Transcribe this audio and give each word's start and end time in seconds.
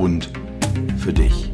und 0.00 0.30
für 0.96 1.12
dich. 1.12 1.52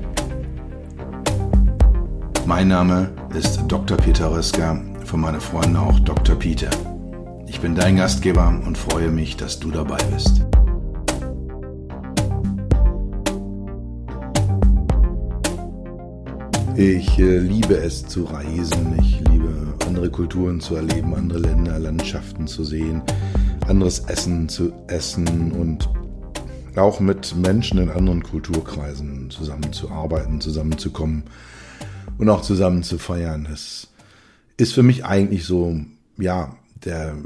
Mein 2.46 2.68
Name 2.68 3.10
ist 3.36 3.60
Dr. 3.66 3.96
Peter 3.96 4.30
Röska, 4.30 4.80
von 5.04 5.20
meinen 5.20 5.40
Freunden 5.40 5.76
auch 5.76 5.98
Dr. 6.00 6.36
Peter. 6.36 6.70
Ich 7.48 7.60
bin 7.60 7.74
dein 7.74 7.96
Gastgeber 7.96 8.48
und 8.64 8.78
freue 8.78 9.10
mich, 9.10 9.36
dass 9.36 9.58
du 9.58 9.70
dabei 9.70 9.98
bist. 10.14 10.46
Ich 16.76 17.18
äh, 17.18 17.38
liebe 17.38 17.76
es 17.78 18.06
zu 18.06 18.24
reisen. 18.24 18.96
Ich 19.00 19.22
liebe 19.30 19.74
andere 19.86 20.10
Kulturen 20.10 20.60
zu 20.60 20.76
erleben, 20.76 21.14
andere 21.14 21.38
Länder, 21.40 21.78
Landschaften 21.78 22.46
zu 22.46 22.64
sehen, 22.64 23.02
anderes 23.66 24.00
Essen 24.00 24.48
zu 24.48 24.72
essen 24.86 25.52
und 25.52 25.88
auch 26.78 27.00
mit 27.00 27.34
Menschen 27.36 27.78
in 27.78 27.90
anderen 27.90 28.22
Kulturkreisen 28.22 29.30
zusammenzuarbeiten, 29.30 30.40
zusammenzukommen 30.40 31.24
und 32.18 32.28
auch 32.28 32.42
zusammen 32.42 32.82
zu 32.82 32.98
feiern. 32.98 33.46
Das 33.50 33.88
ist 34.56 34.72
für 34.72 34.82
mich 34.82 35.04
eigentlich 35.04 35.44
so, 35.44 35.80
ja, 36.18 36.56
der 36.84 37.16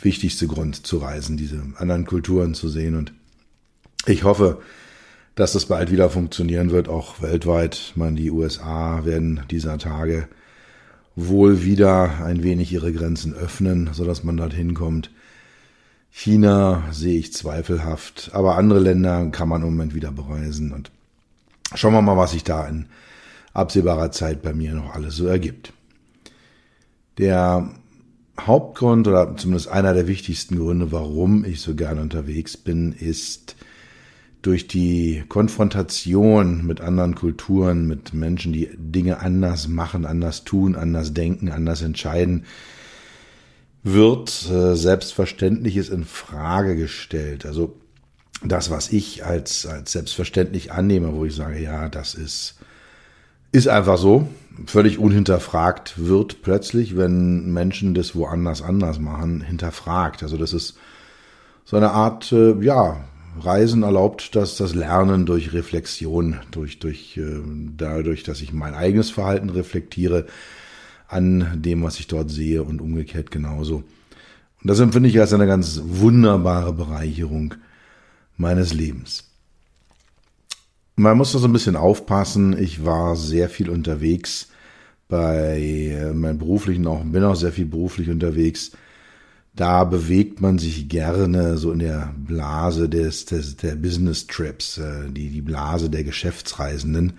wichtigste 0.00 0.46
Grund 0.46 0.86
zu 0.86 0.98
reisen, 0.98 1.36
diese 1.36 1.62
anderen 1.76 2.06
Kulturen 2.06 2.54
zu 2.54 2.68
sehen. 2.68 2.94
Und 2.94 3.12
ich 4.06 4.24
hoffe, 4.24 4.60
dass 5.34 5.52
das 5.52 5.66
bald 5.66 5.90
wieder 5.90 6.08
funktionieren 6.10 6.70
wird, 6.70 6.88
auch 6.88 7.20
weltweit. 7.20 7.92
Meine, 7.94 8.16
die 8.16 8.30
USA 8.30 9.04
werden 9.04 9.40
dieser 9.50 9.78
Tage 9.78 10.28
wohl 11.14 11.64
wieder 11.64 12.24
ein 12.24 12.42
wenig 12.42 12.72
ihre 12.72 12.92
Grenzen 12.92 13.34
öffnen, 13.34 13.90
sodass 13.92 14.22
man 14.22 14.36
dorthin 14.36 14.74
kommt. 14.74 15.10
China 16.10 16.84
sehe 16.92 17.18
ich 17.18 17.32
zweifelhaft, 17.32 18.30
aber 18.32 18.56
andere 18.56 18.80
Länder 18.80 19.26
kann 19.30 19.48
man 19.48 19.62
im 19.62 19.68
Moment 19.68 19.94
wieder 19.94 20.12
bereisen 20.12 20.72
und 20.72 20.90
schauen 21.74 21.92
wir 21.92 22.02
mal, 22.02 22.16
was 22.16 22.32
sich 22.32 22.44
da 22.44 22.66
in 22.66 22.86
absehbarer 23.52 24.10
Zeit 24.12 24.42
bei 24.42 24.52
mir 24.52 24.74
noch 24.74 24.94
alles 24.94 25.16
so 25.16 25.26
ergibt. 25.26 25.72
Der 27.18 27.70
Hauptgrund 28.38 29.08
oder 29.08 29.36
zumindest 29.36 29.68
einer 29.68 29.94
der 29.94 30.06
wichtigsten 30.06 30.56
Gründe, 30.56 30.92
warum 30.92 31.44
ich 31.44 31.60
so 31.60 31.74
gerne 31.74 32.02
unterwegs 32.02 32.56
bin, 32.56 32.92
ist 32.92 33.56
durch 34.42 34.68
die 34.68 35.24
Konfrontation 35.28 36.66
mit 36.66 36.80
anderen 36.80 37.14
Kulturen, 37.14 37.86
mit 37.86 38.12
Menschen, 38.14 38.52
die 38.52 38.68
Dinge 38.76 39.20
anders 39.20 39.66
machen, 39.66 40.06
anders 40.06 40.44
tun, 40.44 40.76
anders 40.76 41.14
denken, 41.14 41.50
anders 41.50 41.82
entscheiden, 41.82 42.44
wird 43.86 44.50
äh, 44.50 44.74
Selbstverständliches 44.74 45.90
in 45.90 46.04
Frage 46.04 46.74
gestellt. 46.74 47.46
Also 47.46 47.76
das, 48.42 48.68
was 48.68 48.92
ich 48.92 49.24
als, 49.24 49.64
als 49.64 49.92
selbstverständlich 49.92 50.72
annehme, 50.72 51.12
wo 51.14 51.24
ich 51.24 51.36
sage, 51.36 51.60
ja, 51.60 51.88
das 51.88 52.14
ist, 52.14 52.56
ist 53.52 53.68
einfach 53.68 53.96
so, 53.96 54.28
völlig 54.66 54.98
unhinterfragt 54.98 55.94
wird 55.96 56.42
plötzlich, 56.42 56.96
wenn 56.96 57.52
Menschen 57.52 57.94
das 57.94 58.16
woanders 58.16 58.60
anders 58.60 58.98
machen, 58.98 59.40
hinterfragt. 59.40 60.24
Also 60.24 60.36
das 60.36 60.52
ist 60.52 60.76
so 61.64 61.76
eine 61.76 61.92
Art, 61.92 62.32
äh, 62.32 62.54
ja, 62.60 63.04
Reisen 63.38 63.84
erlaubt 63.84 64.34
das, 64.34 64.56
das 64.56 64.74
Lernen 64.74 65.26
durch 65.26 65.52
Reflexion, 65.52 66.40
durch, 66.50 66.80
durch, 66.80 67.16
äh, 67.18 67.40
dadurch, 67.76 68.24
dass 68.24 68.40
ich 68.40 68.52
mein 68.52 68.74
eigenes 68.74 69.10
Verhalten 69.10 69.50
reflektiere 69.50 70.26
an 71.08 71.62
dem, 71.62 71.82
was 71.82 71.98
ich 71.98 72.06
dort 72.06 72.30
sehe 72.30 72.62
und 72.62 72.80
umgekehrt 72.80 73.30
genauso. 73.30 73.84
Und 74.62 74.70
das 74.70 74.80
empfinde 74.80 75.08
ich 75.08 75.20
als 75.20 75.32
eine 75.32 75.46
ganz 75.46 75.80
wunderbare 75.84 76.72
Bereicherung 76.72 77.54
meines 78.36 78.72
Lebens. 78.72 79.24
Man 80.96 81.16
muss 81.16 81.32
da 81.32 81.38
so 81.38 81.46
ein 81.46 81.52
bisschen 81.52 81.76
aufpassen. 81.76 82.58
Ich 82.58 82.84
war 82.84 83.16
sehr 83.16 83.48
viel 83.48 83.70
unterwegs 83.70 84.48
bei 85.08 86.10
meinem 86.12 86.38
beruflichen 86.38 86.86
auch, 86.86 87.04
bin 87.04 87.22
auch 87.22 87.36
sehr 87.36 87.52
viel 87.52 87.66
beruflich 87.66 88.10
unterwegs 88.10 88.72
da 89.56 89.84
bewegt 89.84 90.42
man 90.42 90.58
sich 90.58 90.88
gerne 90.88 91.56
so 91.56 91.72
in 91.72 91.78
der 91.78 92.14
Blase 92.16 92.90
des, 92.90 93.24
des 93.24 93.56
der 93.56 93.74
Business 93.74 94.26
Trips, 94.26 94.76
äh, 94.76 95.10
die, 95.10 95.30
die 95.30 95.40
Blase 95.40 95.88
der 95.88 96.04
Geschäftsreisenden, 96.04 97.14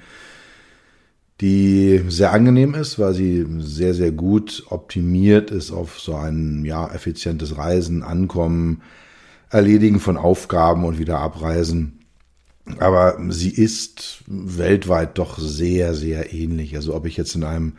die 1.41 2.03
sehr 2.07 2.33
angenehm 2.33 2.73
ist, 2.73 2.97
weil 2.97 3.13
sie 3.13 3.45
sehr, 3.59 3.93
sehr 3.93 4.11
gut 4.11 4.63
optimiert 4.69 5.51
ist 5.51 5.71
auf 5.71 5.99
so 5.99 6.15
ein 6.15 6.65
ja, 6.65 6.91
effizientes 6.91 7.57
Reisen, 7.57 8.01
Ankommen, 8.01 8.81
Erledigen 9.49 9.99
von 9.99 10.17
Aufgaben 10.17 10.83
und 10.83 10.97
wieder 10.97 11.19
abreisen. 11.19 11.99
Aber 12.79 13.17
sie 13.29 13.51
ist 13.51 14.23
weltweit 14.27 15.17
doch 15.17 15.37
sehr, 15.37 15.93
sehr 15.93 16.33
ähnlich. 16.33 16.75
Also 16.75 16.95
ob 16.95 17.05
ich 17.05 17.15
jetzt 17.15 17.35
in 17.35 17.43
einem 17.43 17.73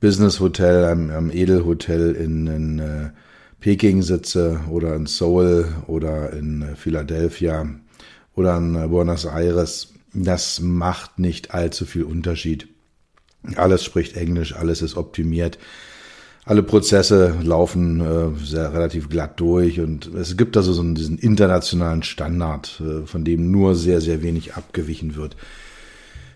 Business 0.00 0.40
Hotel, 0.40 0.84
einem, 0.84 1.10
einem 1.10 1.30
Edelhotel 1.30 2.12
in, 2.14 2.46
in 2.46 2.78
äh, 2.80 3.10
Peking 3.60 4.02
sitze 4.02 4.60
oder 4.68 4.94
in 4.94 5.06
Seoul 5.06 5.68
oder 5.86 6.34
in 6.34 6.60
äh, 6.60 6.76
Philadelphia 6.76 7.66
oder 8.34 8.58
in 8.58 8.74
äh, 8.74 8.88
Buenos 8.88 9.24
Aires, 9.24 9.93
das 10.14 10.60
macht 10.60 11.18
nicht 11.18 11.52
allzu 11.52 11.84
viel 11.86 12.04
Unterschied. 12.04 12.68
Alles 13.56 13.84
spricht 13.84 14.16
Englisch, 14.16 14.54
alles 14.54 14.80
ist 14.80 14.96
optimiert. 14.96 15.58
Alle 16.46 16.62
Prozesse 16.62 17.34
laufen 17.42 18.00
äh, 18.00 18.44
sehr 18.44 18.72
relativ 18.72 19.08
glatt 19.08 19.40
durch 19.40 19.80
und 19.80 20.06
es 20.14 20.36
gibt 20.36 20.56
also 20.56 20.74
so 20.74 20.82
einen, 20.82 20.94
diesen 20.94 21.18
internationalen 21.18 22.02
Standard, 22.02 22.82
äh, 22.84 23.06
von 23.06 23.24
dem 23.24 23.50
nur 23.50 23.74
sehr, 23.74 24.02
sehr 24.02 24.22
wenig 24.22 24.54
abgewichen 24.54 25.16
wird. 25.16 25.36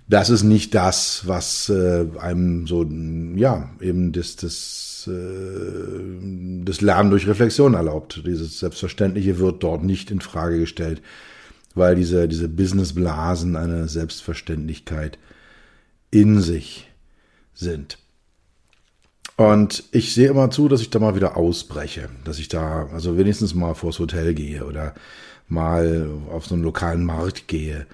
Das 0.08 0.30
ist 0.30 0.42
nicht 0.42 0.74
das, 0.74 1.24
was 1.26 1.68
äh, 1.68 2.06
einem 2.18 2.66
so, 2.66 2.86
ja, 3.36 3.68
eben 3.80 4.12
das, 4.12 4.36
das 4.36 4.88
äh, 5.08 6.64
das 6.64 6.80
Lernen 6.80 7.10
durch 7.10 7.26
Reflexion 7.26 7.74
erlaubt. 7.74 8.22
Dieses 8.26 8.58
Selbstverständliche 8.58 9.38
wird 9.38 9.62
dort 9.62 9.84
nicht 9.84 10.10
in 10.10 10.20
Frage 10.20 10.58
gestellt, 10.58 11.02
weil 11.78 11.94
diese, 11.94 12.28
diese 12.28 12.48
Businessblasen 12.48 13.56
eine 13.56 13.88
Selbstverständlichkeit 13.88 15.18
in 16.10 16.40
sich 16.40 16.90
sind. 17.54 17.98
Und 19.36 19.84
ich 19.92 20.14
sehe 20.14 20.28
immer 20.28 20.50
zu, 20.50 20.68
dass 20.68 20.80
ich 20.80 20.90
da 20.90 20.98
mal 20.98 21.14
wieder 21.14 21.36
ausbreche, 21.36 22.08
dass 22.24 22.38
ich 22.40 22.48
da 22.48 22.88
also 22.92 23.16
wenigstens 23.16 23.54
mal 23.54 23.74
vors 23.74 24.00
Hotel 24.00 24.34
gehe 24.34 24.64
oder 24.64 24.94
mal 25.46 26.10
auf 26.30 26.46
so 26.46 26.54
einen 26.54 26.64
lokalen 26.64 27.04
Markt 27.04 27.46
gehe 27.46 27.86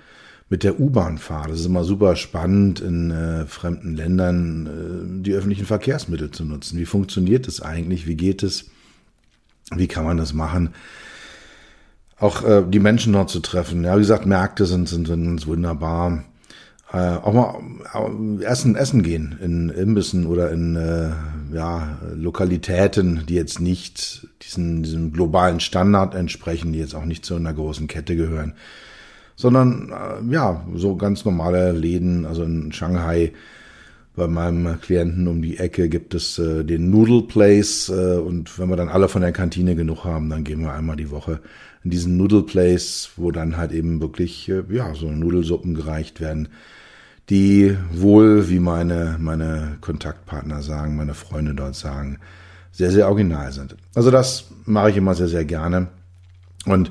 mit 0.49 0.62
der 0.62 0.78
U-Bahn 0.81 1.19
fahre. 1.19 1.51
Das 1.51 1.61
ist 1.61 1.66
immer 1.66 1.84
super 1.84 2.16
spannend, 2.16 2.81
in 2.81 3.11
äh, 3.11 3.47
fremden 3.47 3.95
Ländern 3.95 4.66
äh, 4.66 5.22
die 5.22 5.33
öffentlichen 5.33 5.66
Verkehrsmittel 5.66 6.31
zu 6.31 6.45
nutzen. 6.45 6.78
Wie 6.78 6.87
funktioniert 6.87 7.47
das 7.47 7.61
eigentlich? 7.61 8.06
Wie 8.06 8.16
geht 8.16 8.43
es? 8.43 8.66
Wie 9.75 9.89
kann 9.89 10.05
man 10.05 10.16
das 10.16 10.33
machen? 10.33 10.71
Auch 12.24 12.42
äh, 12.42 12.62
die 12.66 12.80
Menschen 12.80 13.12
dort 13.12 13.28
zu 13.28 13.41
treffen. 13.41 13.84
Ja, 13.84 13.97
wie 13.97 14.00
gesagt, 14.00 14.24
Märkte 14.24 14.65
sind, 14.65 14.88
sind, 14.88 15.06
sind 15.06 15.47
wunderbar. 15.47 16.24
Äh, 16.91 17.16
auch 17.16 17.34
mal 17.34 18.41
äh, 18.41 18.44
essen, 18.44 18.76
essen 18.76 19.03
gehen 19.03 19.38
in 19.42 19.68
Imbissen 19.68 20.26
oder 20.26 20.50
in 20.50 20.74
äh, 20.76 21.10
ja, 21.54 21.98
Lokalitäten, 22.15 23.24
die 23.28 23.34
jetzt 23.34 23.60
nicht 23.60 24.26
diesen, 24.42 24.82
diesem 24.82 25.12
globalen 25.12 25.60
Standard 25.60 26.15
entsprechen, 26.15 26.72
die 26.72 26.78
jetzt 26.78 26.94
auch 26.94 27.04
nicht 27.04 27.26
zu 27.26 27.36
einer 27.36 27.53
großen 27.53 27.88
Kette 27.88 28.16
gehören 28.16 28.54
sondern 29.36 29.91
äh, 29.91 30.32
ja, 30.32 30.65
so 30.74 30.97
ganz 30.97 31.24
normale 31.24 31.72
Läden, 31.72 32.24
also 32.24 32.44
in 32.44 32.72
Shanghai 32.72 33.32
bei 34.16 34.28
meinem 34.28 34.80
Klienten 34.80 35.27
um 35.27 35.42
die 35.42 35.59
Ecke 35.59 35.88
gibt 35.88 36.15
es 36.15 36.38
äh, 36.38 36.65
den 36.65 36.91
Noodle 36.91 37.22
Place 37.22 37.88
äh, 37.88 38.16
und 38.18 38.59
wenn 38.59 38.68
wir 38.68 38.77
dann 38.77 38.88
alle 38.88 39.09
von 39.09 39.22
der 39.22 39.32
Kantine 39.32 39.74
genug 39.74 40.04
haben, 40.04 40.30
dann 40.30 40.44
gehen 40.44 40.60
wir 40.60 40.72
einmal 40.72 40.97
die 40.97 41.10
Woche 41.10 41.41
in 41.84 41.91
diesen 41.91 42.16
Noodle 42.16 42.42
Place, 42.42 43.10
wo 43.16 43.31
dann 43.31 43.57
halt 43.57 43.72
eben 43.72 44.01
wirklich 44.01 44.48
äh, 44.48 44.63
ja 44.71 44.95
so 44.95 45.10
Nudelsuppen 45.10 45.75
gereicht 45.75 46.21
werden, 46.21 46.48
die 47.31 47.77
wohl, 47.92 48.48
wie 48.48 48.59
meine 48.59 49.16
meine 49.21 49.77
Kontaktpartner 49.81 50.63
sagen, 50.63 50.97
meine 50.97 51.15
Freunde 51.15 51.54
dort 51.54 51.77
sagen, 51.77 52.19
sehr 52.72 52.91
sehr 52.91 53.09
original 53.09 53.53
sind. 53.53 53.77
Also 53.95 54.10
das 54.10 54.47
mache 54.65 54.91
ich 54.91 54.97
immer 54.97 55.15
sehr 55.15 55.28
sehr 55.28 55.45
gerne 55.45 55.89
und 56.66 56.91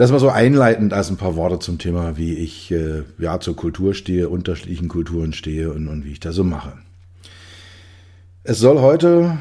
Das 0.00 0.10
mal 0.10 0.18
so 0.18 0.30
einleitend 0.30 0.94
als 0.94 1.10
ein 1.10 1.18
paar 1.18 1.36
Worte 1.36 1.58
zum 1.58 1.76
Thema, 1.76 2.16
wie 2.16 2.32
ich 2.32 2.70
äh, 2.70 3.02
ja 3.18 3.38
zur 3.38 3.54
Kultur 3.54 3.92
stehe, 3.92 4.30
unterschiedlichen 4.30 4.88
Kulturen 4.88 5.34
stehe 5.34 5.70
und, 5.70 5.88
und 5.88 6.06
wie 6.06 6.12
ich 6.12 6.20
da 6.20 6.32
so 6.32 6.42
mache. 6.42 6.72
Es 8.42 8.58
soll 8.58 8.80
heute 8.80 9.38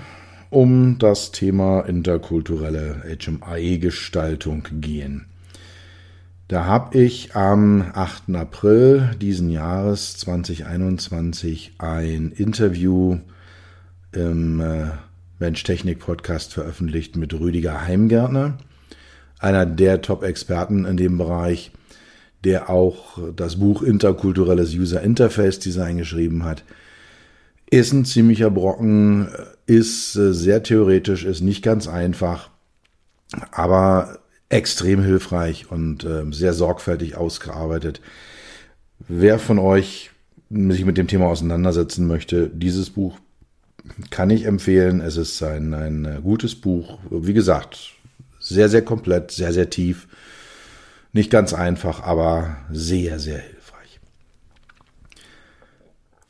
um 0.49 0.97
das 0.97 1.31
Thema 1.31 1.81
interkulturelle 1.81 3.03
HMI-Gestaltung 3.19 4.63
gehen. 4.79 5.25
Da 6.47 6.65
habe 6.65 6.97
ich 6.97 7.35
am 7.35 7.91
8. 7.93 8.35
April 8.35 9.11
diesen 9.21 9.51
Jahres 9.51 10.17
2021 10.17 11.73
ein 11.77 12.31
Interview 12.31 13.19
im 14.11 14.59
äh, 14.59 14.87
Mensch 15.37 15.61
Technik 15.63 15.99
Podcast 15.99 16.53
veröffentlicht 16.53 17.15
mit 17.15 17.33
Rüdiger 17.33 17.85
Heimgärtner, 17.85 18.57
einer 19.37 19.67
der 19.67 20.01
Top-Experten 20.01 20.85
in 20.85 20.97
dem 20.97 21.19
Bereich, 21.19 21.71
der 22.43 22.71
auch 22.71 23.19
das 23.35 23.57
Buch 23.57 23.83
Interkulturelles 23.83 24.73
User 24.73 25.01
Interface 25.01 25.59
Design 25.59 25.99
geschrieben 25.99 26.45
hat. 26.45 26.63
Ist 27.71 27.93
ein 27.93 28.05
ziemlicher 28.05 28.49
Brocken, 28.49 29.29
ist 29.65 30.15
äh, 30.15 30.33
sehr 30.33 30.63
theoretisch, 30.63 31.23
ist 31.25 31.41
nicht 31.41 31.63
ganz 31.63 31.87
einfach, 31.87 32.49
aber 33.51 34.19
extrem 34.49 35.03
hilfreich 35.03 35.71
und 35.71 36.03
äh, 36.03 36.23
sehr 36.31 36.53
sorgfältig 36.53 37.15
ausgearbeitet. 37.15 38.01
Wer 39.07 39.37
von 39.37 39.59
euch 39.59 40.09
sich 40.49 40.85
mit 40.85 40.97
dem 40.97 41.07
Thema 41.07 41.27
auseinandersetzen 41.27 42.07
möchte, 42.07 42.49
dieses 42.49 42.89
Buch 42.89 43.19
kann 44.09 44.29
ich 44.31 44.45
empfehlen. 44.45 44.99
Es 45.01 45.17
ist 45.17 45.41
ein, 45.43 45.73
ein 45.73 46.05
äh, 46.05 46.19
gutes 46.21 46.55
Buch. 46.55 46.97
Wie 47.09 47.33
gesagt, 47.33 47.93
sehr, 48.39 48.69
sehr 48.69 48.81
komplett, 48.81 49.31
sehr, 49.31 49.53
sehr 49.53 49.69
tief. 49.69 50.07
Nicht 51.13 51.29
ganz 51.31 51.53
einfach, 51.53 52.01
aber 52.01 52.57
sehr, 52.71 53.19
sehr 53.19 53.37
hilfreich. 53.39 53.58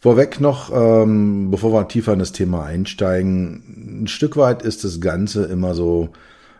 Vorweg 0.01 0.39
noch, 0.39 0.71
ähm, 0.73 1.51
bevor 1.51 1.73
wir 1.73 1.87
tiefer 1.89 2.13
in 2.13 2.19
das 2.19 2.31
Thema 2.31 2.63
einsteigen, 2.63 4.03
ein 4.03 4.07
Stück 4.07 4.37
weit 4.37 4.61
ist 4.61 4.85
das 4.85 5.01
Ganze 5.01 5.43
immer 5.43 5.75
so, 5.75 6.09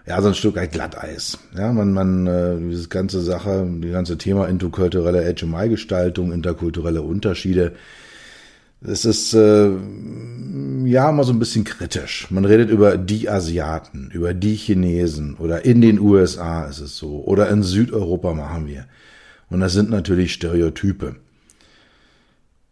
ja, 0.06 0.22
so 0.22 0.28
ein 0.28 0.34
Stück 0.34 0.58
weit 0.58 0.74
Glatteis. 0.74 1.38
Ja, 1.56 1.72
man, 1.72 1.94
man, 1.94 2.28
äh, 2.28 2.58
diese 2.70 2.90
ganze 2.90 3.22
Sache, 3.22 3.66
die 3.82 3.92
ganze 3.92 4.18
Thema 4.18 4.48
interkulturelle 4.48 5.24
HMI-Gestaltung, 5.34 6.34
interkulturelle 6.34 7.02
Unterschiede, 7.02 7.76
es 8.82 9.06
ist 9.06 9.34
äh, 9.34 9.72
ja 10.86 11.12
mal 11.12 11.24
so 11.24 11.34
ein 11.34 11.40
bisschen 11.40 11.64
kritisch. 11.64 12.28
Man 12.32 12.46
redet 12.46 12.70
über 12.70 12.98
die 12.98 13.30
Asiaten, 13.30 14.10
über 14.12 14.34
die 14.34 14.56
Chinesen 14.56 15.36
oder 15.36 15.66
in 15.66 15.82
den 15.82 16.00
USA 16.00 16.66
ist 16.66 16.80
es 16.80 16.98
so 16.98 17.24
oder 17.26 17.50
in 17.50 17.64
Südeuropa 17.64 18.34
machen 18.34 18.68
wir. 18.68 18.86
Und 19.50 19.62
das 19.62 19.74
sind 19.74 19.90
natürlich 19.90 20.34
Stereotype. 20.34 21.16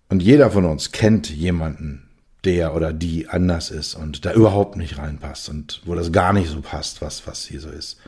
Und 0.09 0.21
jeder 0.21 0.51
von 0.51 0.65
uns 0.65 0.91
kennt 0.91 1.29
jemanden, 1.29 2.07
der 2.43 2.75
oder 2.75 2.93
die 2.93 3.27
anders 3.27 3.71
ist 3.71 3.95
und 3.95 4.25
da 4.25 4.33
überhaupt 4.33 4.77
nicht 4.77 4.97
reinpasst 4.97 5.49
und 5.49 5.81
wo 5.85 5.95
das 5.95 6.11
gar 6.11 6.33
nicht 6.33 6.49
so 6.49 6.61
passt, 6.61 7.01
was, 7.01 7.27
was 7.27 7.45
hier 7.45 7.59
so 7.59 7.69
ist. 7.69 7.99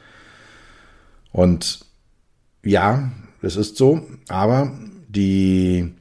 Und 1.32 1.80
ja, 2.64 3.12
es 3.42 3.56
ist 3.56 3.76
so, 3.76 4.02
aber 4.28 4.72
die, 5.08 5.94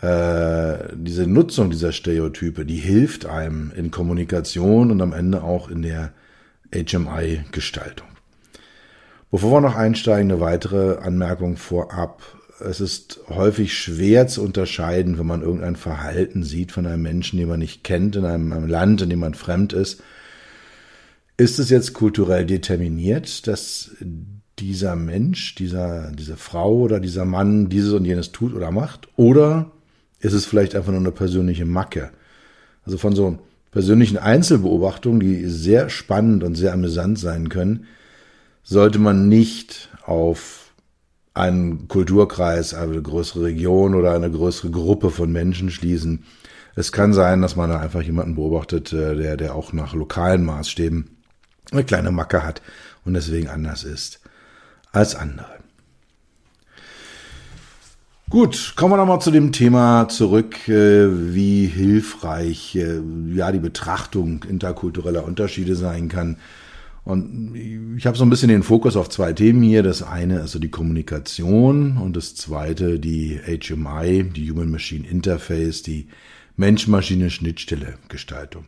äh, 0.00 0.78
diese 0.94 1.26
Nutzung 1.26 1.70
dieser 1.70 1.92
Stereotype, 1.92 2.64
die 2.64 2.76
hilft 2.76 3.26
einem 3.26 3.72
in 3.74 3.90
Kommunikation 3.90 4.90
und 4.90 5.00
am 5.00 5.12
Ende 5.12 5.42
auch 5.42 5.68
in 5.68 5.82
der 5.82 6.12
HMI-Gestaltung. 6.72 8.08
Bevor 9.30 9.52
wir 9.52 9.60
noch 9.60 9.76
einsteigen, 9.76 10.30
eine 10.30 10.40
weitere 10.40 10.98
Anmerkung 10.98 11.56
vorab 11.56 12.22
es 12.60 12.80
ist 12.80 13.20
häufig 13.28 13.76
schwer 13.76 14.26
zu 14.26 14.42
unterscheiden, 14.42 15.18
wenn 15.18 15.26
man 15.26 15.42
irgendein 15.42 15.76
Verhalten 15.76 16.42
sieht 16.42 16.72
von 16.72 16.86
einem 16.86 17.02
Menschen, 17.02 17.38
den 17.38 17.48
man 17.48 17.60
nicht 17.60 17.84
kennt, 17.84 18.16
in 18.16 18.24
einem, 18.24 18.52
einem 18.52 18.66
Land, 18.66 19.02
in 19.02 19.10
dem 19.10 19.20
man 19.20 19.34
fremd 19.34 19.72
ist. 19.72 20.02
Ist 21.36 21.58
es 21.58 21.70
jetzt 21.70 21.92
kulturell 21.92 22.46
determiniert, 22.46 23.46
dass 23.46 23.92
dieser 24.58 24.96
Mensch, 24.96 25.54
dieser, 25.54 26.10
diese 26.10 26.36
Frau 26.36 26.78
oder 26.78 26.98
dieser 26.98 27.24
Mann 27.24 27.68
dieses 27.68 27.92
und 27.92 28.04
jenes 28.04 28.32
tut 28.32 28.54
oder 28.54 28.72
macht? 28.72 29.08
Oder 29.16 29.70
ist 30.20 30.32
es 30.32 30.46
vielleicht 30.46 30.74
einfach 30.74 30.90
nur 30.90 31.00
eine 31.00 31.12
persönliche 31.12 31.64
Macke? 31.64 32.10
Also 32.84 32.98
von 32.98 33.14
so 33.14 33.38
persönlichen 33.70 34.18
Einzelbeobachtungen, 34.18 35.20
die 35.20 35.44
sehr 35.46 35.90
spannend 35.90 36.42
und 36.42 36.56
sehr 36.56 36.72
amüsant 36.72 37.18
sein 37.18 37.48
können, 37.48 37.86
sollte 38.64 38.98
man 38.98 39.28
nicht 39.28 39.90
auf 40.04 40.67
einen 41.38 41.88
Kulturkreis, 41.88 42.74
eine 42.74 43.00
größere 43.00 43.44
Region 43.44 43.94
oder 43.94 44.12
eine 44.14 44.30
größere 44.30 44.70
Gruppe 44.70 45.10
von 45.10 45.30
Menschen 45.30 45.70
schließen. 45.70 46.24
Es 46.74 46.92
kann 46.92 47.12
sein, 47.12 47.42
dass 47.42 47.56
man 47.56 47.70
da 47.70 47.78
einfach 47.78 48.02
jemanden 48.02 48.34
beobachtet, 48.34 48.92
äh, 48.92 49.16
der, 49.16 49.36
der 49.36 49.54
auch 49.54 49.72
nach 49.72 49.94
lokalen 49.94 50.44
Maßstäben 50.44 51.10
eine 51.70 51.84
kleine 51.84 52.10
Macke 52.10 52.44
hat 52.44 52.62
und 53.04 53.14
deswegen 53.14 53.48
anders 53.48 53.84
ist 53.84 54.20
als 54.92 55.14
andere. 55.14 55.58
Gut, 58.30 58.74
kommen 58.76 58.92
wir 58.92 58.98
nochmal 58.98 59.22
zu 59.22 59.30
dem 59.30 59.52
Thema 59.52 60.06
zurück, 60.08 60.68
äh, 60.68 61.34
wie 61.34 61.66
hilfreich 61.66 62.76
äh, 62.76 63.00
ja 63.34 63.50
die 63.52 63.58
Betrachtung 63.58 64.44
interkultureller 64.46 65.24
Unterschiede 65.24 65.74
sein 65.74 66.08
kann. 66.08 66.36
Und 67.08 67.54
ich 67.96 68.06
habe 68.06 68.18
so 68.18 68.24
ein 68.24 68.28
bisschen 68.28 68.50
den 68.50 68.62
Fokus 68.62 68.94
auf 68.94 69.08
zwei 69.08 69.32
Themen 69.32 69.62
hier. 69.62 69.82
Das 69.82 70.02
eine 70.02 70.40
ist 70.40 70.52
so 70.52 70.58
die 70.58 70.68
Kommunikation 70.68 71.96
und 71.96 72.14
das 72.14 72.34
zweite 72.34 73.00
die 73.00 73.40
HMI, 73.46 74.24
die 74.24 74.50
Human 74.50 74.70
Machine 74.70 75.08
Interface, 75.08 75.82
die 75.82 76.08
Mensch-Maschine-Schnittstelle 76.58 77.94
Gestaltung. 78.10 78.66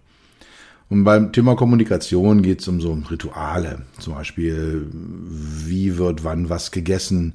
Und 0.89 1.05
beim 1.05 1.35
Thema 1.35 1.55
Kommunikation 1.55 2.41
geht 2.41 2.63
es 2.63 2.69
um 2.69 2.81
so 2.81 2.95
Rituale. 3.11 3.83
Zum 3.99 4.15
Beispiel, 4.15 4.87
wie 4.91 5.99
wird 5.99 6.25
wann 6.25 6.49
was 6.49 6.71
gegessen? 6.71 7.35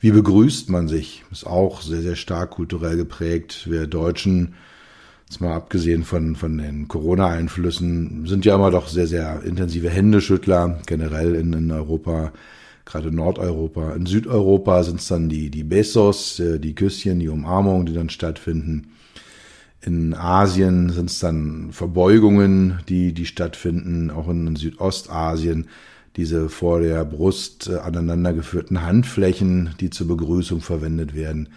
Wie 0.00 0.10
begrüßt 0.10 0.70
man 0.70 0.88
sich? 0.88 1.22
Ist 1.32 1.46
auch 1.46 1.82
sehr, 1.82 2.00
sehr 2.00 2.16
stark 2.16 2.52
kulturell 2.52 2.96
geprägt. 2.96 3.70
Wir 3.70 3.86
Deutschen 3.86 4.54
Jetzt 5.28 5.40
mal 5.40 5.54
abgesehen 5.54 6.04
von, 6.04 6.36
von 6.36 6.58
den 6.58 6.86
Corona-Einflüssen, 6.86 8.26
sind 8.26 8.44
ja 8.44 8.54
immer 8.54 8.70
doch 8.70 8.88
sehr, 8.88 9.06
sehr 9.06 9.42
intensive 9.42 9.90
Händeschüttler, 9.90 10.80
generell 10.86 11.34
in, 11.34 11.52
in 11.52 11.70
Europa, 11.70 12.32
gerade 12.84 13.08
in 13.08 13.16
Nordeuropa. 13.16 13.94
In 13.94 14.06
Südeuropa 14.06 14.82
sind 14.82 15.00
es 15.00 15.08
dann 15.08 15.28
die, 15.28 15.50
die 15.50 15.64
Besos, 15.64 16.38
äh, 16.40 16.60
die 16.60 16.74
Küsschen, 16.74 17.20
die 17.20 17.28
Umarmungen, 17.28 17.86
die 17.86 17.94
dann 17.94 18.10
stattfinden. 18.10 18.92
In 19.80 20.14
Asien 20.14 20.90
sind 20.90 21.10
es 21.10 21.18
dann 21.18 21.72
Verbeugungen, 21.72 22.80
die, 22.88 23.12
die 23.12 23.26
stattfinden, 23.26 24.10
auch 24.10 24.28
in 24.28 24.56
Südostasien 24.56 25.68
diese 26.16 26.48
vor 26.48 26.80
der 26.80 27.04
Brust 27.04 27.68
äh, 27.68 27.76
aneinandergeführten 27.76 28.82
Handflächen, 28.82 29.74
die 29.80 29.90
zur 29.90 30.08
Begrüßung 30.08 30.60
verwendet 30.60 31.14
werden. 31.14 31.48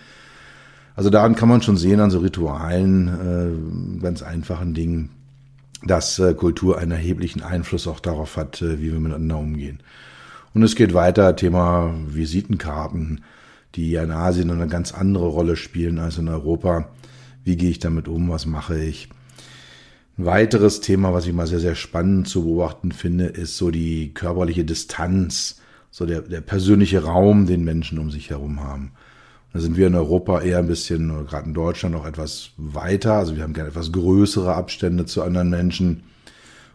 Also 0.97 1.11
daran 1.11 1.35
kann 1.35 1.47
man 1.47 1.61
schon 1.61 1.77
sehen, 1.77 1.99
an 1.99 2.09
so 2.09 2.17
Ritualen, 2.17 3.99
äh, 3.99 4.01
ganz 4.01 4.23
einfachen 4.23 4.73
Dingen, 4.73 5.11
dass 5.83 6.17
äh, 6.17 6.33
Kultur 6.33 6.79
einen 6.79 6.89
erheblichen 6.89 7.43
Einfluss 7.43 7.87
auch 7.87 7.99
darauf 7.99 8.35
hat, 8.35 8.63
äh, 8.63 8.81
wie 8.81 8.91
wir 8.91 8.99
miteinander 8.99 9.37
umgehen. 9.37 9.79
Und 10.55 10.63
es 10.63 10.75
geht 10.75 10.95
weiter, 10.95 11.35
Thema 11.35 11.93
Visitenkarten, 12.07 13.23
die 13.75 13.93
in 13.93 14.09
Asien 14.09 14.49
eine 14.49 14.67
ganz 14.67 14.91
andere 14.91 15.27
Rolle 15.27 15.55
spielen 15.55 15.99
als 15.99 16.17
in 16.17 16.29
Europa. 16.29 16.87
Wie 17.43 17.57
gehe 17.57 17.69
ich 17.69 17.77
damit 17.77 18.07
um? 18.07 18.29
Was 18.29 18.47
mache 18.47 18.83
ich? 18.83 19.09
Ein 20.17 20.25
weiteres 20.25 20.81
Thema, 20.81 21.13
was 21.13 21.27
ich 21.27 21.33
mal 21.33 21.45
sehr, 21.45 21.59
sehr 21.59 21.75
spannend 21.75 22.27
zu 22.27 22.43
beobachten 22.43 22.91
finde, 22.91 23.25
ist 23.25 23.55
so 23.55 23.69
die 23.69 24.15
körperliche 24.15 24.65
Distanz, 24.65 25.61
so 25.91 26.07
der, 26.07 26.21
der 26.23 26.41
persönliche 26.41 27.03
Raum, 27.03 27.45
den 27.45 27.63
Menschen 27.63 27.99
um 27.99 28.09
sich 28.09 28.31
herum 28.31 28.63
haben. 28.63 28.93
Da 29.57 29.61
sind 29.63 29.75
wir 29.75 29.87
in 29.87 29.95
Europa 29.95 30.41
eher 30.41 30.59
ein 30.59 30.67
bisschen, 30.67 31.25
gerade 31.25 31.47
in 31.47 31.55
Deutschland, 31.55 31.95
noch 31.95 32.05
etwas 32.05 32.51
weiter. 32.57 33.13
Also 33.13 33.35
wir 33.35 33.41
haben 33.41 33.53
gerne 33.53 33.71
etwas 33.71 33.91
größere 33.91 34.53
Abstände 34.53 35.07
zu 35.07 35.23
anderen 35.23 35.49
Menschen. 35.49 36.03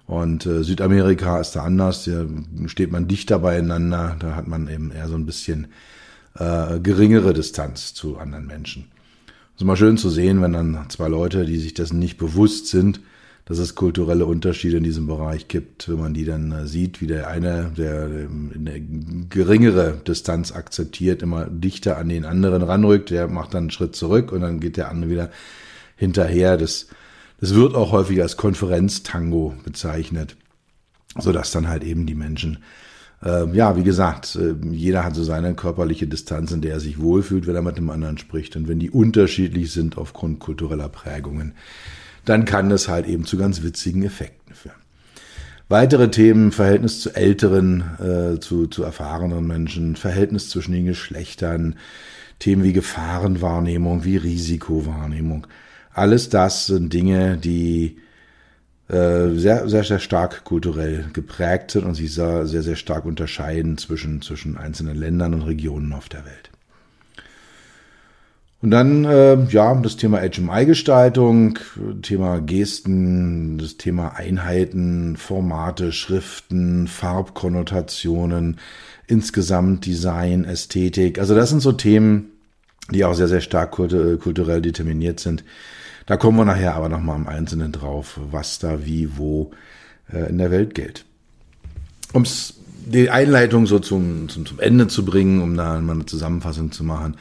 Und 0.09 0.47
äh, 0.47 0.65
Südamerika 0.65 1.39
ist 1.39 1.53
da 1.53 1.63
anders. 1.63 2.07
Da 2.07 2.27
steht 2.67 2.91
man 2.91 3.07
dichter 3.07 3.39
beieinander. 3.39 4.17
Da 4.19 4.35
hat 4.35 4.49
man 4.49 4.67
eben 4.67 4.91
eher 4.91 5.07
so 5.07 5.15
ein 5.15 5.27
bisschen 5.27 5.69
äh, 6.35 6.81
geringere 6.81 7.33
Distanz 7.33 7.95
zu 7.95 8.19
anderen 8.19 8.49
Menschen. 8.49 8.87
Es 9.55 9.61
ist 9.61 9.65
mal 9.65 9.77
schön 9.77 9.97
zu 9.97 10.11
sehen, 10.11 10.43
wenn 10.43 10.53
dann 10.53 10.87
zwei 10.89 11.07
Leute, 11.07 11.45
die 11.45 11.59
sich 11.59 11.75
dessen 11.75 12.01
nicht 12.01 12.19
bewusst 12.19 12.67
sind, 12.67 12.99
dass 13.45 13.59
es 13.59 13.75
kulturelle 13.75 14.25
Unterschiede 14.25 14.77
in 14.77 14.85
diesem 14.85 15.07
Bereich 15.07 15.49
gibt, 15.49 15.89
wenn 15.89 15.99
man 15.99 16.15
die 16.15 16.25
dann 16.25 16.53
äh, 16.53 16.67
sieht, 16.67 17.01
wie 17.01 17.07
der 17.07 17.29
eine, 17.29 17.73
der 17.77 18.05
eine 18.55 18.81
geringere 19.29 20.01
Distanz 20.07 20.53
akzeptiert, 20.53 21.23
immer 21.23 21.47
dichter 21.47 21.99
an 21.99 22.09
den 22.09 22.25
anderen 22.25 22.63
ranrückt, 22.63 23.11
der 23.11 23.29
macht 23.29 23.55
dann 23.55 23.65
einen 23.65 23.71
Schritt 23.71 23.97
zurück 23.97 24.33
und 24.33 24.43
dann 24.43 24.61
geht 24.61 24.77
der 24.77 24.91
andere 24.91 25.11
wieder 25.11 25.31
hinterher. 25.97 26.57
Das, 26.57 26.87
das 27.41 27.55
wird 27.55 27.75
auch 27.75 27.93
häufig 27.93 28.23
als 28.23 28.37
Konferenztango 28.37 29.55
bezeichnet, 29.65 30.37
so 31.19 31.33
dass 31.33 31.51
dann 31.51 31.69
halt 31.69 31.83
eben 31.83 32.07
die 32.07 32.15
Menschen 32.15 32.59
äh, 33.25 33.49
ja, 33.55 33.77
wie 33.77 33.85
gesagt, 33.85 34.37
äh, 34.37 34.55
jeder 34.71 35.05
hat 35.05 35.15
so 35.15 35.23
seine 35.23 35.55
körperliche 35.55 36.07
Distanz, 36.07 36.51
in 36.51 36.61
der 36.61 36.75
er 36.75 36.81
sich 36.81 37.01
wohlfühlt, 37.01 37.47
wenn 37.47 37.55
er 37.55 37.63
mit 37.63 37.77
dem 37.77 37.91
anderen 37.91 38.19
spricht. 38.19 38.57
Und 38.57 38.69
wenn 38.69 38.81
die 38.81 38.91
unterschiedlich 38.91 39.73
sind 39.73 39.97
aufgrund 39.97 40.41
kultureller 40.41 40.89
Prägungen, 40.89 41.55
dann 42.25 42.45
kann 42.45 42.71
das 42.71 42.89
halt 42.89 43.07
eben 43.07 43.25
zu 43.25 43.37
ganz 43.37 43.63
witzigen 43.63 44.03
Effekten 44.03 44.55
führen. 44.55 44.77
Weitere 45.69 46.11
Themen, 46.11 46.53
Verhältnis 46.53 47.01
zu 47.01 47.15
älteren, 47.15 47.83
äh, 47.99 48.41
zu, 48.41 48.67
zu 48.67 48.83
erfahrenen 48.83 49.47
Menschen, 49.47 49.97
Verhältnis 49.97 50.51
zwischen 50.51 50.73
den 50.73 50.85
Geschlechtern, 50.85 51.77
Themen 52.39 52.63
wie 52.63 52.73
Gefahrenwahrnehmung, 52.73 54.05
wie 54.05 54.17
Risikowahrnehmung. 54.17 55.47
Alles 55.95 56.29
das 56.29 56.67
sind 56.67 56.93
Dinge, 56.93 57.39
die 57.39 57.97
äh, 58.89 59.31
sehr, 59.35 59.69
sehr, 59.69 59.85
sehr 59.85 59.99
stark 59.99 60.45
kulturell 60.45 61.07
geprägt 61.13 61.71
sind 61.71 61.85
und 61.85 61.95
sich 61.95 62.13
sehr, 62.13 62.47
sehr, 62.47 62.77
stark 62.77 63.07
unterscheiden 63.07 63.79
zwischen, 63.79 64.21
zwischen 64.21 64.59
einzelnen 64.59 64.97
Ländern 64.97 65.33
und 65.33 65.43
Regionen 65.43 65.95
auf 65.95 66.11
der 66.11 66.27
Welt. 66.27 66.51
Und 68.63 68.71
dann, 68.71 69.05
äh, 69.05 69.43
ja, 69.47 69.75
das 69.75 69.97
Thema 69.97 70.21
HMI-Gestaltung, 70.21 71.59
Thema 72.03 72.41
Gesten, 72.41 73.59
das 73.59 73.77
Thema 73.77 74.15
Einheiten, 74.15 75.17
Formate, 75.17 75.91
Schriften, 75.91 76.87
Farbkonnotationen, 76.87 78.59
insgesamt 79.09 79.85
Design, 79.85 80.45
Ästhetik. 80.45 81.19
Also 81.19 81.35
das 81.35 81.51
sind 81.51 81.61
so 81.61 81.73
Themen, 81.73 82.31
die 82.93 83.05
auch 83.05 83.15
sehr, 83.15 83.27
sehr 83.27 83.41
stark 83.41 83.73
kulturell 83.73 84.63
determiniert 84.63 85.19
sind. 85.19 85.43
Da 86.07 86.17
kommen 86.17 86.39
wir 86.39 86.45
nachher 86.45 86.77
aber 86.77 86.89
nochmal 86.89 87.17
im 87.17 87.27
Einzelnen 87.27 87.73
drauf, 87.73 88.21
was 88.31 88.61
da 88.61 88.87
wie, 88.87 89.17
wo 89.17 89.51
äh, 90.13 90.29
in 90.29 90.39
der 90.39 90.53
Welt 90.53 90.77
gilt. 90.77 91.05
Um 92.13 92.25
die 92.87 93.11
Einleitung 93.11 93.67
so 93.67 93.81
zum, 93.81 94.29
zum, 94.29 94.47
zum 94.47 94.61
Ende 94.61 94.87
zu 94.87 95.05
bringen, 95.05 95.43
um 95.43 95.57
da 95.57 95.81
mal 95.81 95.95
eine 95.95 96.07
Zusammenfassung 96.07 96.71
zu 96.71 96.85
machen, 96.85 97.17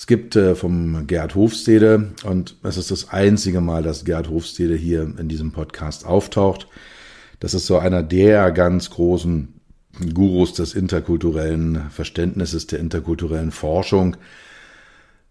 es 0.00 0.06
gibt 0.06 0.34
äh, 0.34 0.54
vom 0.54 1.06
Gerd 1.06 1.34
Hofstede 1.34 2.12
und 2.24 2.56
es 2.62 2.78
ist 2.78 2.90
das 2.90 3.10
einzige 3.10 3.60
Mal, 3.60 3.82
dass 3.82 4.06
Gerd 4.06 4.30
Hofstede 4.30 4.74
hier 4.74 5.02
in 5.02 5.28
diesem 5.28 5.52
Podcast 5.52 6.06
auftaucht. 6.06 6.68
Das 7.38 7.52
ist 7.52 7.66
so 7.66 7.76
einer 7.76 8.02
der 8.02 8.50
ganz 8.50 8.88
großen 8.88 9.60
Gurus 10.14 10.54
des 10.54 10.72
interkulturellen 10.72 11.90
Verständnisses, 11.90 12.66
der 12.66 12.78
interkulturellen 12.78 13.50
Forschung. 13.50 14.16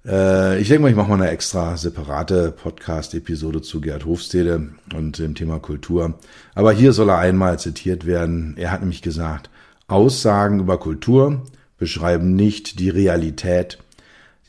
Äh, 0.06 0.62
ich 0.62 0.68
denke 0.68 0.84
mal, 0.84 0.92
ich 0.92 0.96
mache 0.96 1.10
mal 1.10 1.20
eine 1.20 1.32
extra 1.32 1.76
separate 1.76 2.52
Podcast-Episode 2.52 3.64
zu 3.64 3.82
Gerd 3.82 4.06
Hofstede 4.06 4.70
und 4.94 5.18
dem 5.18 5.34
Thema 5.34 5.58
Kultur. 5.58 6.20
Aber 6.54 6.74
hier 6.74 6.94
soll 6.94 7.10
er 7.10 7.18
einmal 7.18 7.58
zitiert 7.58 8.06
werden. 8.06 8.54
Er 8.56 8.70
hat 8.70 8.82
nämlich 8.82 9.02
gesagt, 9.02 9.50
Aussagen 9.88 10.60
über 10.60 10.78
Kultur 10.78 11.42
beschreiben 11.80 12.36
nicht 12.36 12.80
die 12.80 12.90
Realität, 12.90 13.80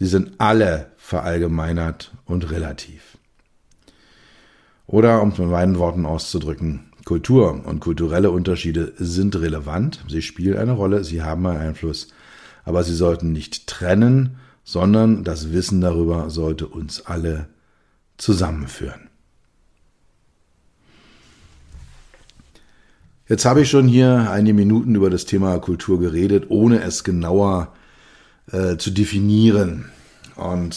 Sie 0.01 0.07
sind 0.07 0.33
alle 0.39 0.93
verallgemeinert 0.97 2.13
und 2.25 2.51
relativ. 2.51 3.19
Oder 4.87 5.21
um 5.21 5.29
es 5.29 5.39
mit 5.39 5.51
meinen 5.51 5.79
Worten 5.79 6.07
auszudrücken, 6.07 6.87
Kultur 7.05 7.67
und 7.67 7.81
kulturelle 7.81 8.31
Unterschiede 8.31 8.95
sind 8.97 9.37
relevant, 9.37 10.03
sie 10.09 10.23
spielen 10.23 10.57
eine 10.57 10.73
Rolle, 10.73 11.05
sie 11.05 11.23
haben 11.23 11.47
einen 11.47 11.59
Einfluss, 11.59 12.09
aber 12.65 12.83
sie 12.83 12.95
sollten 12.95 13.33
nicht 13.33 13.67
trennen, 13.67 14.37
sondern 14.65 15.23
das 15.23 15.53
Wissen 15.53 15.83
darüber 15.83 16.31
sollte 16.31 16.67
uns 16.67 17.05
alle 17.05 17.49
zusammenführen. 18.17 19.11
Jetzt 23.29 23.45
habe 23.45 23.61
ich 23.61 23.71
schon 23.71 23.87
hier 23.87 24.31
einige 24.31 24.55
Minuten 24.55 24.95
über 24.95 25.11
das 25.11 25.27
Thema 25.27 25.59
Kultur 25.59 26.01
geredet, 26.01 26.47
ohne 26.49 26.83
es 26.83 27.05
genauer 27.05 27.75
äh, 28.53 28.77
zu 28.77 28.91
definieren. 28.91 29.87
Und 30.37 30.77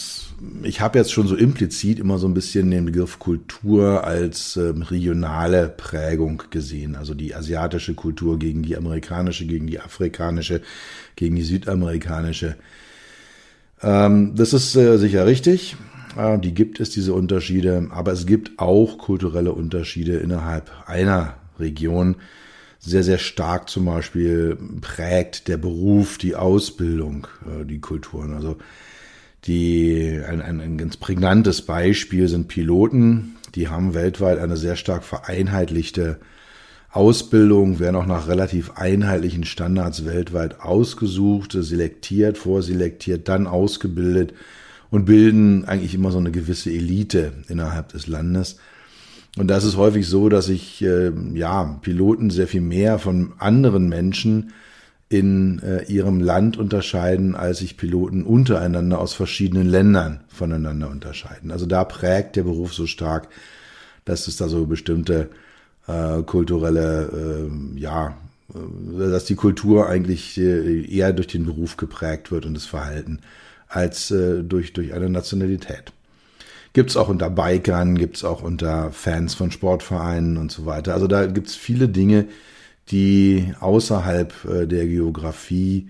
ich 0.62 0.80
habe 0.80 0.98
jetzt 0.98 1.12
schon 1.12 1.26
so 1.26 1.36
implizit 1.36 1.98
immer 1.98 2.18
so 2.18 2.28
ein 2.28 2.34
bisschen 2.34 2.70
den 2.70 2.84
Begriff 2.84 3.18
Kultur 3.18 4.04
als 4.04 4.56
ähm, 4.56 4.82
regionale 4.82 5.68
Prägung 5.68 6.42
gesehen. 6.50 6.96
Also 6.96 7.14
die 7.14 7.34
asiatische 7.34 7.94
Kultur 7.94 8.38
gegen 8.38 8.62
die 8.62 8.76
amerikanische, 8.76 9.46
gegen 9.46 9.66
die 9.66 9.80
afrikanische, 9.80 10.60
gegen 11.16 11.36
die 11.36 11.42
südamerikanische. 11.42 12.56
Ähm, 13.82 14.34
das 14.34 14.52
ist 14.52 14.76
äh, 14.76 14.98
sicher 14.98 15.26
richtig. 15.26 15.76
Äh, 16.16 16.38
die 16.38 16.52
gibt 16.52 16.80
es, 16.80 16.90
diese 16.90 17.14
Unterschiede. 17.14 17.88
Aber 17.90 18.12
es 18.12 18.26
gibt 18.26 18.58
auch 18.58 18.98
kulturelle 18.98 19.52
Unterschiede 19.52 20.18
innerhalb 20.18 20.70
einer 20.86 21.36
Region 21.58 22.16
sehr, 22.84 23.02
sehr 23.02 23.18
stark 23.18 23.70
zum 23.70 23.86
Beispiel 23.86 24.58
prägt 24.80 25.48
der 25.48 25.56
Beruf, 25.56 26.18
die 26.18 26.36
Ausbildung, 26.36 27.26
äh, 27.46 27.64
die 27.64 27.80
Kulturen. 27.80 28.34
Also 28.34 28.56
die, 29.46 30.20
ein, 30.26 30.42
ein, 30.42 30.60
ein 30.60 30.78
ganz 30.78 30.96
prägnantes 30.96 31.62
Beispiel 31.62 32.28
sind 32.28 32.48
Piloten, 32.48 33.36
die 33.54 33.68
haben 33.68 33.94
weltweit 33.94 34.38
eine 34.38 34.56
sehr 34.56 34.76
stark 34.76 35.04
vereinheitlichte 35.04 36.18
Ausbildung, 36.90 37.80
werden 37.80 37.96
auch 37.96 38.06
nach 38.06 38.28
relativ 38.28 38.72
einheitlichen 38.76 39.44
Standards 39.44 40.04
weltweit 40.04 40.60
ausgesucht, 40.60 41.52
selektiert, 41.52 42.38
vorselektiert, 42.38 43.28
dann 43.28 43.46
ausgebildet 43.46 44.32
und 44.90 45.04
bilden 45.04 45.64
eigentlich 45.64 45.94
immer 45.94 46.12
so 46.12 46.18
eine 46.18 46.30
gewisse 46.30 46.70
Elite 46.70 47.32
innerhalb 47.48 47.88
des 47.88 48.06
Landes. 48.06 48.58
Und 49.36 49.48
das 49.48 49.64
ist 49.64 49.76
häufig 49.76 50.06
so, 50.06 50.28
dass 50.28 50.46
sich 50.46 50.82
äh, 50.82 51.10
ja 51.34 51.78
Piloten 51.82 52.30
sehr 52.30 52.46
viel 52.46 52.60
mehr 52.60 52.98
von 52.98 53.32
anderen 53.38 53.88
Menschen 53.88 54.52
in 55.08 55.60
äh, 55.60 55.84
ihrem 55.84 56.20
Land 56.20 56.56
unterscheiden, 56.56 57.34
als 57.34 57.58
sich 57.58 57.76
Piloten 57.76 58.22
untereinander 58.24 58.98
aus 59.00 59.12
verschiedenen 59.12 59.68
Ländern 59.68 60.20
voneinander 60.28 60.88
unterscheiden. 60.88 61.50
Also 61.50 61.66
da 61.66 61.84
prägt 61.84 62.36
der 62.36 62.44
Beruf 62.44 62.74
so 62.74 62.86
stark, 62.86 63.28
dass 64.04 64.28
es 64.28 64.36
da 64.36 64.48
so 64.48 64.66
bestimmte 64.66 65.30
äh, 65.86 66.22
kulturelle, 66.22 67.48
äh, 67.48 67.78
ja, 67.78 68.16
dass 68.98 69.24
die 69.24 69.34
Kultur 69.34 69.88
eigentlich 69.88 70.38
äh, 70.38 70.84
eher 70.84 71.12
durch 71.12 71.28
den 71.28 71.44
Beruf 71.44 71.76
geprägt 71.76 72.30
wird 72.30 72.46
und 72.46 72.54
das 72.54 72.66
Verhalten 72.66 73.20
als 73.68 74.10
äh, 74.10 74.42
durch, 74.42 74.72
durch 74.72 74.94
eine 74.94 75.10
Nationalität. 75.10 75.92
Gibt's 76.74 76.96
auch 76.96 77.08
unter 77.08 77.30
Bikern, 77.30 77.96
gibt's 77.96 78.24
auch 78.24 78.42
unter 78.42 78.90
Fans 78.90 79.34
von 79.34 79.50
Sportvereinen 79.50 80.36
und 80.36 80.52
so 80.52 80.66
weiter. 80.66 80.92
Also 80.92 81.06
da 81.06 81.24
gibt's 81.26 81.54
viele 81.54 81.88
Dinge, 81.88 82.26
die 82.90 83.54
außerhalb 83.60 84.44
äh, 84.44 84.66
der 84.66 84.86
Geografie 84.86 85.88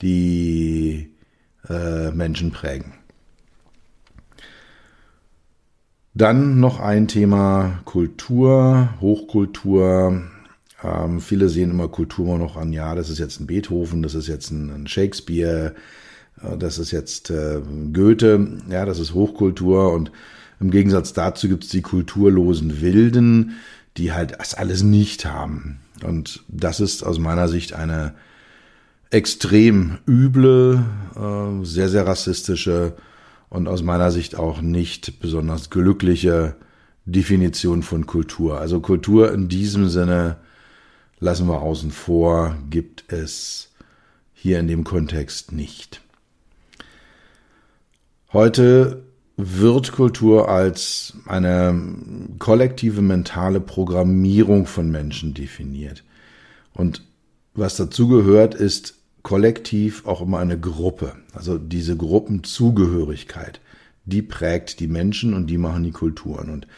die 0.00 1.10
äh, 1.68 2.12
Menschen 2.12 2.52
prägen. 2.52 2.94
Dann 6.14 6.60
noch 6.60 6.80
ein 6.80 7.08
Thema 7.08 7.80
Kultur, 7.84 8.90
Hochkultur. 9.00 10.22
Ähm, 10.82 11.20
viele 11.20 11.48
sehen 11.48 11.70
immer 11.70 11.88
Kultur 11.88 12.38
noch 12.38 12.56
an, 12.56 12.72
ja, 12.72 12.94
das 12.94 13.10
ist 13.10 13.18
jetzt 13.18 13.40
ein 13.40 13.46
Beethoven, 13.46 14.02
das 14.02 14.14
ist 14.14 14.26
jetzt 14.26 14.50
ein, 14.50 14.70
ein 14.70 14.86
Shakespeare, 14.86 15.74
das 16.58 16.78
ist 16.78 16.90
jetzt 16.90 17.30
äh, 17.30 17.60
Goethe, 17.92 18.58
ja, 18.70 18.84
das 18.84 18.98
ist 18.98 19.14
Hochkultur 19.14 19.92
und 19.92 20.10
im 20.60 20.70
Gegensatz 20.70 21.12
dazu 21.12 21.48
gibt 21.48 21.64
es 21.64 21.70
die 21.70 21.82
kulturlosen 21.82 22.80
Wilden, 22.80 23.52
die 23.96 24.12
halt 24.12 24.38
das 24.38 24.54
alles 24.54 24.82
nicht 24.82 25.24
haben. 25.24 25.80
Und 26.04 26.44
das 26.48 26.80
ist 26.80 27.02
aus 27.02 27.18
meiner 27.18 27.48
Sicht 27.48 27.72
eine 27.72 28.14
extrem 29.10 29.98
üble, 30.06 30.84
äh, 31.16 31.64
sehr, 31.64 31.88
sehr 31.88 32.06
rassistische 32.06 32.94
und 33.48 33.68
aus 33.68 33.82
meiner 33.82 34.10
Sicht 34.10 34.36
auch 34.36 34.60
nicht 34.60 35.20
besonders 35.20 35.70
glückliche 35.70 36.56
Definition 37.04 37.82
von 37.82 38.06
Kultur. 38.06 38.60
Also 38.60 38.80
Kultur 38.80 39.32
in 39.32 39.48
diesem 39.48 39.88
Sinne 39.88 40.36
lassen 41.18 41.48
wir 41.48 41.60
außen 41.60 41.90
vor, 41.90 42.56
gibt 42.70 43.12
es 43.12 43.72
hier 44.32 44.60
in 44.60 44.68
dem 44.68 44.84
Kontext 44.84 45.52
nicht. 45.52 46.00
Heute 48.32 49.02
wird 49.36 49.90
Kultur 49.90 50.48
als 50.48 51.14
eine 51.26 51.74
kollektive 52.38 53.02
mentale 53.02 53.60
Programmierung 53.60 54.66
von 54.66 54.88
Menschen 54.88 55.34
definiert. 55.34 56.04
Und 56.72 57.04
was 57.54 57.76
dazu 57.76 58.06
gehört, 58.06 58.54
ist 58.54 58.94
kollektiv 59.22 60.06
auch 60.06 60.22
immer 60.22 60.38
eine 60.38 60.58
Gruppe. 60.58 61.14
Also 61.32 61.58
diese 61.58 61.96
Gruppenzugehörigkeit, 61.96 63.60
die 64.04 64.22
prägt 64.22 64.78
die 64.78 64.88
Menschen 64.88 65.34
und 65.34 65.48
die 65.48 65.58
machen 65.58 65.82
die 65.82 65.90
Kulturen. 65.90 66.50
Und 66.50 66.68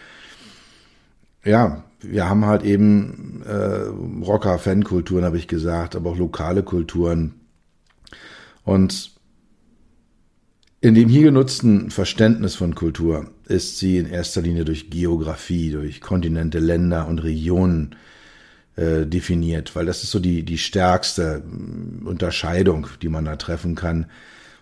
ja, 1.44 1.85
wir 2.00 2.30
haben 2.30 2.47
halt 2.47 2.62
eben 2.62 3.42
äh, 3.44 4.25
Rocker-Fankulturen, 4.25 5.25
habe 5.25 5.37
ich 5.37 5.49
gesagt, 5.49 5.97
aber 5.97 6.11
auch 6.12 6.16
lokale 6.16 6.62
Kulturen. 6.62 7.35
Und 8.64 9.12
in 10.83 10.97
dem 10.97 11.09
hier 11.09 11.23
genutzten 11.23 11.91
Verständnis 11.91 12.57
von 12.57 12.75
Kultur 12.75 13.31
ist 13.47 13.79
sie 13.79 13.99
in 13.99 14.07
erster 14.07 14.43
Linie 14.43 14.65
durch 14.65 14.91
Geografie, 14.91 15.71
durch 15.71 16.01
Kontinente, 16.01 16.59
Länder 16.59 17.07
und 17.07 17.21
Regionen 17.21 17.95
äh, 18.75 19.07
definiert, 19.07 19.77
weil 19.77 19.87
das 19.87 20.03
ist 20.03 20.11
so 20.11 20.19
die, 20.19 20.43
die 20.43 20.59
stärkste 20.59 21.45
mm, 21.47 22.05
Unterscheidung, 22.05 22.89
die 23.01 23.09
man 23.09 23.27
da 23.27 23.37
treffen 23.37 23.77
kann 23.77 24.07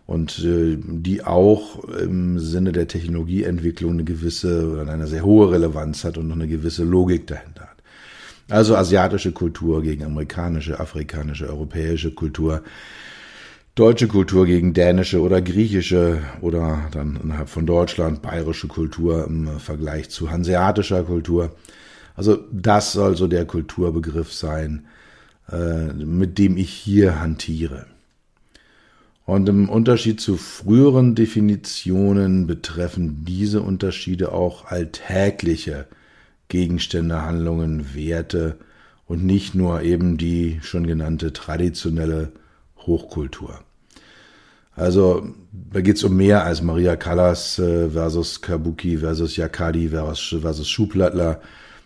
und 0.06 0.40
äh, 0.40 0.76
die 0.78 1.24
auch 1.24 1.84
im 1.84 2.38
Sinne 2.38 2.72
der 2.72 2.86
Technologieentwicklung 2.86 3.92
eine 3.92 4.04
gewisse 4.04 4.70
oder 4.72 4.92
eine 4.92 5.06
sehr 5.06 5.24
hohe 5.24 5.50
Relevanz 5.50 6.04
hat 6.04 6.18
und 6.18 6.28
noch 6.28 6.36
eine 6.36 6.48
gewisse 6.48 6.84
Logik 6.84 7.28
dahinter 7.28 7.62
hat. 7.62 7.82
Also 8.50 8.76
asiatische 8.76 9.32
Kultur 9.32 9.82
gegen 9.82 10.04
amerikanische, 10.04 10.80
afrikanische, 10.80 11.48
europäische 11.48 12.10
Kultur, 12.10 12.62
deutsche 13.80 14.08
Kultur 14.08 14.44
gegen 14.44 14.74
dänische 14.74 15.22
oder 15.22 15.40
griechische 15.40 16.20
oder 16.42 16.90
dann 16.92 17.18
innerhalb 17.22 17.48
von 17.48 17.64
Deutschland 17.64 18.20
bayerische 18.20 18.68
Kultur 18.68 19.26
im 19.26 19.58
Vergleich 19.58 20.10
zu 20.10 20.30
hanseatischer 20.30 21.02
Kultur. 21.02 21.56
Also 22.14 22.36
das 22.52 22.92
soll 22.92 23.16
so 23.16 23.26
der 23.26 23.46
Kulturbegriff 23.46 24.34
sein, 24.34 24.84
äh, 25.50 25.94
mit 25.94 26.36
dem 26.36 26.58
ich 26.58 26.68
hier 26.68 27.20
hantiere. 27.20 27.86
Und 29.24 29.48
im 29.48 29.70
Unterschied 29.70 30.20
zu 30.20 30.36
früheren 30.36 31.14
Definitionen 31.14 32.46
betreffen 32.46 33.24
diese 33.24 33.62
Unterschiede 33.62 34.32
auch 34.32 34.66
alltägliche 34.66 35.86
Gegenstände, 36.48 37.22
Handlungen, 37.22 37.94
Werte 37.94 38.58
und 39.06 39.24
nicht 39.24 39.54
nur 39.54 39.80
eben 39.80 40.18
die 40.18 40.58
schon 40.60 40.86
genannte 40.86 41.32
traditionelle 41.32 42.32
Hochkultur. 42.76 43.60
Also 44.80 45.28
da 45.52 45.82
geht 45.82 45.96
es 45.96 46.04
um 46.04 46.16
mehr 46.16 46.42
als 46.44 46.62
Maria 46.62 46.96
Callas 46.96 47.58
äh, 47.58 47.90
versus 47.90 48.40
Kabuki 48.40 48.96
versus 48.96 49.36
Yakadi 49.36 49.90
versus, 49.90 50.40
versus 50.40 50.70
Schuhplattler 50.70 51.42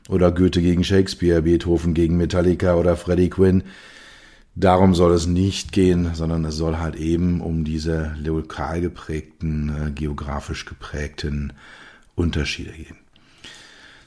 oder 0.09 0.31
Goethe 0.31 0.63
gegen 0.63 0.85
Shakespeare, 0.85 1.43
Beethoven 1.43 1.93
gegen 1.93 2.17
Metallica 2.17 2.77
oder 2.77 2.97
Freddie 2.97 3.31
Quinn. 3.31 3.65
Darum 4.55 4.95
soll 4.95 5.13
es 5.13 5.27
nicht 5.27 5.73
gehen, 5.73 6.15
sondern 6.15 6.45
es 6.45 6.55
soll 6.55 6.77
halt 6.77 6.95
eben 6.95 7.41
um 7.41 7.65
diese 7.65 8.15
lokal 8.23 8.81
geprägten, 8.81 9.89
äh, 9.89 9.91
geografisch 9.91 10.65
geprägten 10.65 11.53
Unterschiede 12.15 12.71
gehen. 12.71 12.97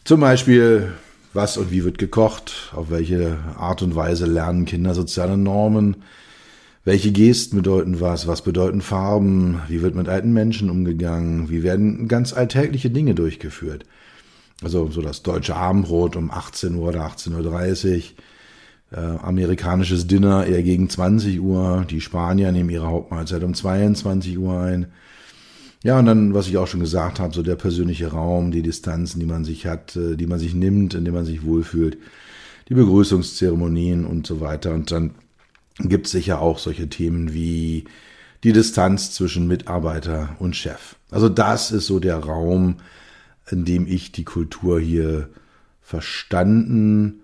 Zum 0.06 0.22
Beispiel, 0.22 0.94
was 1.34 1.58
und 1.58 1.72
wie 1.72 1.84
wird 1.84 1.98
gekocht, 1.98 2.72
auf 2.74 2.90
welche 2.90 3.38
Art 3.58 3.82
und 3.82 3.98
Weise 3.98 4.28
lernen 4.28 4.64
Kinder 4.64 4.94
soziale 4.94 5.36
Normen, 5.36 5.98
welche 6.88 7.12
Gesten 7.12 7.58
bedeuten 7.58 8.00
was, 8.00 8.28
was 8.28 8.44
bedeuten 8.44 8.80
Farben, 8.80 9.60
wie 9.68 9.82
wird 9.82 9.94
mit 9.94 10.08
alten 10.08 10.32
Menschen 10.32 10.70
umgegangen, 10.70 11.50
wie 11.50 11.62
werden 11.62 12.08
ganz 12.08 12.32
alltägliche 12.32 12.90
Dinge 12.90 13.14
durchgeführt. 13.14 13.84
Also 14.64 14.90
so 14.90 15.02
das 15.02 15.22
deutsche 15.22 15.58
Abendbrot 15.58 16.16
um 16.16 16.32
18 16.32 16.76
Uhr 16.76 16.88
oder 16.88 17.02
18.30 17.02 18.14
Uhr, 18.94 18.98
äh, 18.98 19.18
amerikanisches 19.18 20.08
Dinner 20.08 20.46
eher 20.46 20.64
gegen 20.64 20.90
20 20.90 21.42
Uhr, 21.42 21.86
die 21.90 22.00
Spanier 22.00 22.54
nehmen 22.54 22.70
ihre 22.70 22.88
Hauptmahlzeit 22.88 23.44
um 23.44 23.54
22 23.54 24.38
Uhr 24.38 24.58
ein. 24.58 24.88
Ja, 25.84 26.00
und 26.00 26.06
dann, 26.06 26.34
was 26.34 26.48
ich 26.48 26.56
auch 26.56 26.68
schon 26.68 26.80
gesagt 26.80 27.20
habe, 27.20 27.34
so 27.34 27.44
der 27.44 27.58
persönliche 27.58 28.12
Raum, 28.12 28.52
die 28.52 28.62
Distanzen, 28.62 29.20
die 29.20 29.26
man 29.26 29.44
sich 29.44 29.68
hat, 29.68 29.98
äh, 29.98 30.16
die 30.16 30.26
man 30.26 30.40
sich 30.40 30.56
nimmt, 30.56 30.94
in 30.94 31.04
dem 31.04 31.16
man 31.16 31.26
sich 31.26 31.44
wohlfühlt, 31.44 31.98
die 32.70 32.76
Begrüßungszeremonien 32.76 34.06
und 34.06 34.26
so 34.26 34.40
weiter. 34.40 34.74
Und 34.74 34.90
dann 34.90 35.12
gibt 35.80 36.08
es 36.08 36.12
sicher 36.12 36.42
auch 36.42 36.60
solche 36.60 36.90
Themen 36.90 37.34
wie 37.34 37.86
die 38.44 38.54
Distanz 38.54 39.12
zwischen 39.12 39.48
Mitarbeiter 39.48 40.36
und 40.40 40.56
Chef. 40.56 40.96
Also 41.12 41.30
das 41.30 41.72
ist 41.72 41.88
so 41.88 42.00
der 42.00 42.18
Raum, 42.18 42.78
in 43.50 43.66
dem 43.66 43.88
ich 43.88 44.12
die 44.12 44.26
Kultur 44.26 44.80
hier 44.80 45.30
verstanden, 45.82 47.22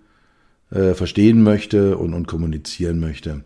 äh, 0.71 0.93
verstehen 0.93 1.43
möchte 1.43 1.97
und, 1.97 2.13
und 2.13 2.27
kommunizieren 2.27 2.99
möchte. 2.99 3.43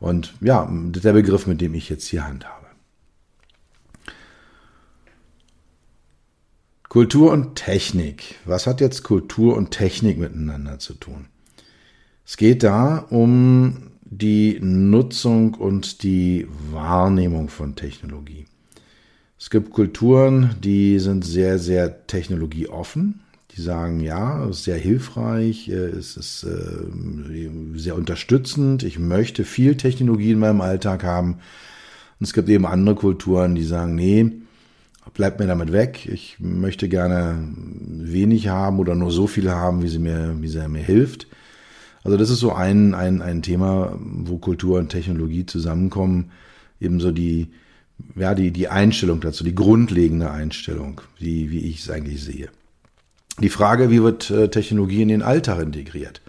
Und 0.00 0.34
ja, 0.40 0.68
der 0.70 1.12
Begriff, 1.12 1.46
mit 1.46 1.60
dem 1.60 1.74
ich 1.74 1.88
jetzt 1.88 2.06
hier 2.06 2.26
handhabe. 2.26 2.66
Kultur 6.88 7.32
und 7.32 7.54
Technik. 7.54 8.36
Was 8.46 8.66
hat 8.66 8.80
jetzt 8.80 9.02
Kultur 9.02 9.56
und 9.56 9.70
Technik 9.70 10.18
miteinander 10.18 10.78
zu 10.78 10.94
tun? 10.94 11.26
Es 12.24 12.36
geht 12.36 12.62
da 12.62 12.98
um 13.10 13.90
die 14.10 14.58
Nutzung 14.60 15.54
und 15.54 16.02
die 16.02 16.46
Wahrnehmung 16.72 17.48
von 17.48 17.74
Technologie. 17.74 18.46
Es 19.38 19.50
gibt 19.50 19.70
Kulturen, 19.70 20.56
die 20.62 20.98
sind 20.98 21.24
sehr, 21.24 21.58
sehr 21.58 22.06
technologieoffen. 22.06 23.20
Die 23.56 23.62
sagen, 23.62 24.00
ja, 24.00 24.44
es 24.44 24.58
ist 24.58 24.64
sehr 24.64 24.78
hilfreich, 24.78 25.68
äh, 25.68 25.72
es 25.72 26.16
ist 26.16 26.44
äh, 26.44 27.48
sehr 27.74 27.96
unterstützend, 27.96 28.82
ich 28.82 28.98
möchte 28.98 29.44
viel 29.44 29.76
Technologie 29.76 30.32
in 30.32 30.38
meinem 30.38 30.60
Alltag 30.60 31.02
haben. 31.02 31.34
Und 32.20 32.26
es 32.26 32.32
gibt 32.32 32.48
eben 32.48 32.66
andere 32.66 32.94
Kulturen, 32.94 33.54
die 33.54 33.64
sagen, 33.64 33.94
nee, 33.94 34.30
bleib 35.14 35.40
mir 35.40 35.46
damit 35.46 35.72
weg, 35.72 36.08
ich 36.10 36.36
möchte 36.38 36.88
gerne 36.88 37.38
wenig 37.88 38.48
haben 38.48 38.78
oder 38.78 38.94
nur 38.94 39.10
so 39.10 39.26
viel 39.26 39.50
haben, 39.50 39.82
wie 39.82 39.88
sie 39.88 39.98
mir, 39.98 40.36
wie 40.40 40.48
sie 40.48 40.68
mir 40.68 40.82
hilft. 40.82 41.26
Also 42.08 42.16
das 42.16 42.30
ist 42.30 42.40
so 42.40 42.54
ein, 42.54 42.94
ein, 42.94 43.20
ein 43.20 43.42
Thema, 43.42 43.98
wo 44.00 44.38
Kultur 44.38 44.78
und 44.78 44.88
Technologie 44.88 45.44
zusammenkommen, 45.44 46.30
ebenso 46.80 47.12
die, 47.12 47.48
ja, 48.16 48.34
die, 48.34 48.50
die 48.50 48.68
Einstellung 48.68 49.20
dazu, 49.20 49.44
die 49.44 49.54
grundlegende 49.54 50.30
Einstellung, 50.30 51.02
wie, 51.18 51.50
wie 51.50 51.66
ich 51.66 51.80
es 51.80 51.90
eigentlich 51.90 52.24
sehe. 52.24 52.48
Die 53.42 53.50
Frage, 53.50 53.90
wie 53.90 54.02
wird 54.02 54.30
äh, 54.30 54.48
Technologie 54.48 55.02
in 55.02 55.08
den 55.08 55.20
Alltag 55.20 55.60
integriert? 55.60 56.22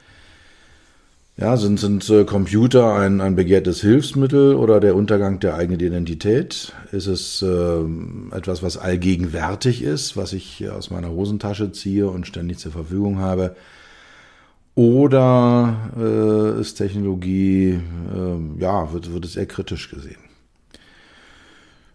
Ja, 1.38 1.56
sind, 1.56 1.80
sind 1.80 2.10
äh, 2.10 2.26
Computer 2.26 2.96
ein, 2.96 3.22
ein 3.22 3.38
begehrtes 3.38 3.80
Hilfsmittel 3.80 4.56
oder 4.56 4.82
der 4.82 4.98
Untergang 4.98 5.40
der 5.40 5.56
eigenen 5.56 5.80
Identität? 5.80 6.74
Ist 6.92 7.08
es 7.08 7.42
äh, 7.42 8.36
etwas, 8.36 8.62
was 8.62 8.76
allgegenwärtig 8.76 9.82
ist, 9.82 10.18
was 10.18 10.34
ich 10.34 10.70
aus 10.70 10.92
meiner 10.92 11.12
Hosentasche 11.12 11.72
ziehe 11.72 12.10
und 12.10 12.28
ständig 12.28 12.58
zur 12.58 12.74
Verfügung 12.74 13.20
habe? 13.20 13.56
Oder 14.80 15.92
äh, 15.98 16.62
ist 16.62 16.76
Technologie, 16.76 17.72
äh, 18.16 18.62
ja, 18.62 18.94
wird, 18.94 19.12
wird 19.12 19.26
es 19.26 19.36
eher 19.36 19.46
kritisch 19.46 19.90
gesehen? 19.90 20.22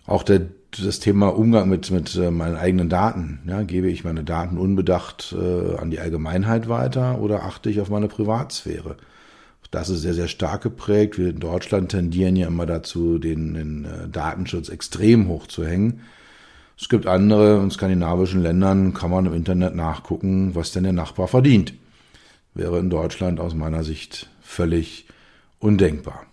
Auch 0.05 0.23
der, 0.23 0.49
das 0.85 1.01
Thema 1.01 1.29
Umgang 1.29 1.71
mit, 1.71 1.91
mit 1.91 2.15
äh, 2.15 2.31
meinen 2.31 2.57
eigenen 2.57 2.91
Daten. 2.91 3.39
Ja, 3.47 3.63
gebe 3.63 3.89
ich 3.89 4.05
meine 4.05 4.23
Daten 4.23 4.59
unbedacht 4.59 5.35
äh, 5.35 5.77
an 5.79 5.91
die 5.91 5.99
Allgemeinheit 5.99 6.69
weiter 6.69 7.23
oder 7.23 7.45
achte 7.45 7.71
ich 7.71 7.81
auf 7.81 7.89
meine 7.89 8.09
Privatsphäre? 8.09 8.99
Das 9.71 9.89
ist 9.89 10.03
sehr, 10.03 10.13
sehr 10.13 10.29
stark 10.29 10.61
geprägt. 10.61 11.17
Wir 11.17 11.31
in 11.31 11.41
Deutschland 11.41 11.91
tendieren 11.91 12.37
ja 12.37 12.49
immer 12.49 12.67
dazu, 12.67 13.19
den, 13.19 13.55
den 13.55 13.85
äh, 13.87 14.09
Datenschutz 14.11 14.69
extrem 14.69 15.29
hoch 15.29 15.47
zu 15.47 15.65
hängen. 15.65 16.03
Es 16.79 16.91
gibt 16.91 17.07
andere 17.07 17.63
in 17.63 17.71
skandinavischen 17.71 18.43
Ländern, 18.43 18.93
kann 18.93 19.11
man 19.11 19.25
im 19.25 19.33
Internet 19.33 19.75
nachgucken, 19.75 20.55
was 20.55 20.73
denn 20.73 20.83
der 20.83 20.93
Nachbar 20.93 21.29
verdient. 21.29 21.73
Wäre 22.55 22.79
in 22.79 22.91
Deutschland 22.91 23.41
aus 23.41 23.55
meiner 23.55 23.85
Sicht 23.85 24.31
völlig 24.41 25.07
undenkbar. 25.59 26.27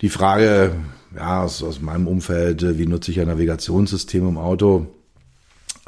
Die 0.00 0.08
Frage, 0.08 0.72
ja, 1.14 1.42
aus, 1.42 1.62
aus 1.62 1.80
meinem 1.80 2.08
Umfeld, 2.08 2.62
äh, 2.62 2.78
wie 2.78 2.86
nutze 2.86 3.10
ich 3.10 3.20
ein 3.20 3.28
Navigationssystem 3.28 4.28
im 4.28 4.38
Auto? 4.38 4.86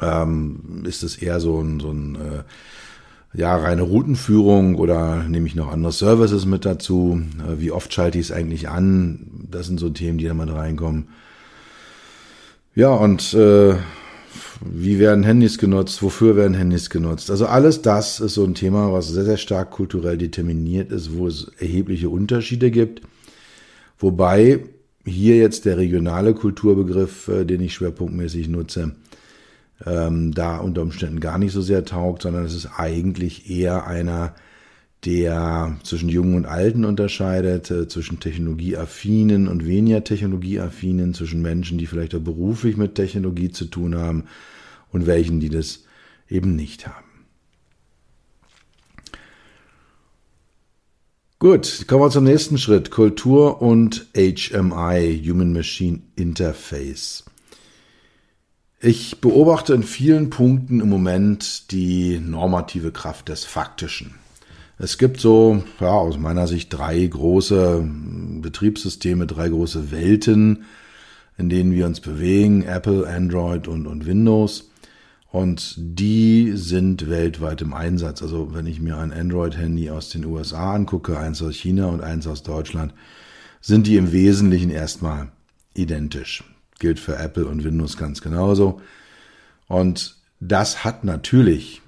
Ähm, 0.01 0.83
ist 0.85 1.03
es 1.03 1.17
eher 1.17 1.39
so 1.39 1.61
ein, 1.61 1.79
so 1.79 1.91
ein 1.91 2.15
äh, 2.15 2.43
ja, 3.37 3.55
reine 3.55 3.81
Routenführung 3.81 4.75
oder 4.75 5.23
nehme 5.23 5.47
ich 5.47 5.55
noch 5.55 5.71
andere 5.71 5.91
Services 5.91 6.45
mit 6.45 6.65
dazu? 6.65 7.21
Äh, 7.39 7.59
wie 7.59 7.71
oft 7.71 7.93
schalte 7.93 8.17
ich 8.17 8.27
es 8.27 8.31
eigentlich 8.31 8.69
an? 8.69 9.47
Das 9.51 9.67
sind 9.67 9.79
so 9.79 9.89
Themen, 9.89 10.17
die 10.17 10.25
da 10.25 10.33
mal 10.33 10.49
reinkommen. 10.49 11.09
Ja, 12.75 12.89
und 12.89 13.33
äh, 13.33 13.75
wie 14.61 14.99
werden 14.99 15.23
Handys 15.23 15.57
genutzt? 15.57 16.01
Wofür 16.01 16.35
werden 16.35 16.55
Handys 16.55 16.89
genutzt? 16.89 17.29
Also 17.29 17.45
alles 17.45 17.81
das 17.81 18.19
ist 18.19 18.33
so 18.33 18.43
ein 18.43 18.55
Thema, 18.55 18.91
was 18.91 19.09
sehr, 19.09 19.25
sehr 19.25 19.37
stark 19.37 19.71
kulturell 19.71 20.17
determiniert 20.17 20.91
ist, 20.91 21.15
wo 21.15 21.27
es 21.27 21.51
erhebliche 21.59 22.09
Unterschiede 22.09 22.71
gibt. 22.71 23.01
Wobei 23.99 24.59
hier 25.05 25.37
jetzt 25.37 25.65
der 25.65 25.77
regionale 25.77 26.33
Kulturbegriff, 26.33 27.27
äh, 27.27 27.45
den 27.45 27.61
ich 27.61 27.73
schwerpunktmäßig 27.73 28.47
nutze, 28.49 28.95
ähm, 29.85 30.33
da 30.33 30.57
unter 30.57 30.81
Umständen 30.81 31.19
gar 31.19 31.37
nicht 31.37 31.51
so 31.51 31.61
sehr 31.61 31.85
taugt, 31.85 32.23
sondern 32.23 32.45
es 32.45 32.55
ist 32.55 32.69
eigentlich 32.77 33.49
eher 33.49 33.85
einer, 33.87 34.33
der 35.05 35.77
zwischen 35.83 36.09
Jungen 36.09 36.35
und 36.35 36.45
Alten 36.45 36.83
unterscheidet, 36.83 37.69
äh, 37.71 37.87
zwischen 37.87 38.19
technologieaffinen 38.19 39.47
und 39.47 39.65
weniger 39.65 40.03
technologieaffinen, 40.03 41.13
zwischen 41.13 41.41
Menschen, 41.41 41.77
die 41.77 41.85
vielleicht 41.85 42.15
auch 42.15 42.21
beruflich 42.21 42.77
mit 42.77 42.95
Technologie 42.95 43.51
zu 43.51 43.65
tun 43.65 43.95
haben 43.95 44.25
und 44.91 45.05
welchen, 45.05 45.39
die 45.39 45.49
das 45.49 45.83
eben 46.29 46.55
nicht 46.55 46.87
haben. 46.87 47.05
Gut, 51.39 51.85
kommen 51.87 52.01
wir 52.01 52.09
zum 52.09 52.23
nächsten 52.23 52.57
Schritt. 52.57 52.89
Kultur 52.89 53.61
und 53.61 54.07
HMI, 54.15 55.23
Human 55.23 55.53
Machine 55.53 55.99
Interface. 56.15 57.25
Ich 58.79 59.21
beobachte 59.21 59.75
in 59.75 59.83
vielen 59.83 60.31
Punkten 60.31 60.81
im 60.81 60.89
Moment 60.89 61.71
die 61.71 62.19
normative 62.19 62.91
Kraft 62.91 63.29
des 63.29 63.43
Faktischen. 63.43 64.15
Es 64.79 64.99
gibt 64.99 65.19
so, 65.19 65.63
ja, 65.79 65.89
aus 65.89 66.17
meiner 66.17 66.47
Sicht 66.47 66.71
drei 66.71 67.03
große 67.03 67.83
Betriebssysteme, 68.41 69.25
drei 69.25 69.49
große 69.49 69.91
Welten, 69.91 70.65
in 71.37 71.49
denen 71.49 71.71
wir 71.71 71.87
uns 71.87 71.99
bewegen. 71.99 72.61
Apple, 72.63 73.07
Android 73.07 73.67
und, 73.67 73.87
und 73.87 74.05
Windows. 74.05 74.69
Und 75.31 75.75
die 75.77 76.53
sind 76.55 77.09
weltweit 77.09 77.61
im 77.61 77.73
Einsatz. 77.73 78.21
Also 78.21 78.53
wenn 78.53 78.67
ich 78.67 78.79
mir 78.79 78.97
ein 78.97 79.11
Android-Handy 79.11 79.89
aus 79.89 80.09
den 80.09 80.25
USA 80.25 80.73
angucke, 80.73 81.17
eins 81.17 81.41
aus 81.41 81.55
China 81.55 81.87
und 81.87 82.01
eins 82.01 82.27
aus 82.27 82.43
Deutschland, 82.43 82.93
sind 83.61 83.87
die 83.87 83.97
im 83.97 84.11
Wesentlichen 84.11 84.69
erstmal 84.69 85.31
identisch. 85.73 86.43
Gilt 86.79 86.99
für 86.99 87.17
Apple 87.17 87.47
und 87.47 87.63
Windows 87.63 87.97
ganz 87.97 88.21
genauso. 88.21 88.79
Und 89.67 90.17
das 90.39 90.83
hat 90.83 91.03
natürlich 91.03 91.81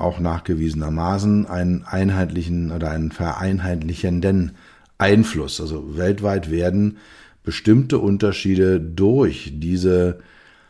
auch 0.00 0.20
nachgewiesenermaßen 0.20 1.46
einen 1.46 1.84
einheitlichen 1.84 2.72
oder 2.72 2.90
einen 2.90 3.12
vereinheitlichenden 3.12 4.52
Einfluss. 4.98 5.60
Also 5.60 5.96
weltweit 5.96 6.50
werden 6.50 6.98
bestimmte 7.42 7.98
Unterschiede 7.98 8.80
durch 8.80 9.52
diese 9.54 10.20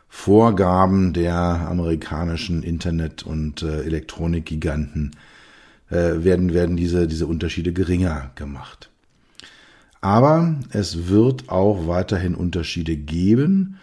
Vorgaben 0.09 1.13
der 1.13 1.35
amerikanischen 1.35 2.63
Internet- 2.63 3.23
und 3.23 3.63
äh, 3.63 3.83
Elektronikgiganten 3.83 5.13
äh, 5.89 6.25
werden, 6.25 6.53
werden 6.53 6.77
diese, 6.77 7.07
diese 7.07 7.27
Unterschiede 7.27 7.73
geringer 7.73 8.31
gemacht. 8.35 8.91
Aber 10.01 10.57
es 10.71 11.09
wird 11.09 11.49
auch 11.49 11.87
weiterhin 11.87 12.35
Unterschiede 12.35 12.97
geben, 12.97 13.79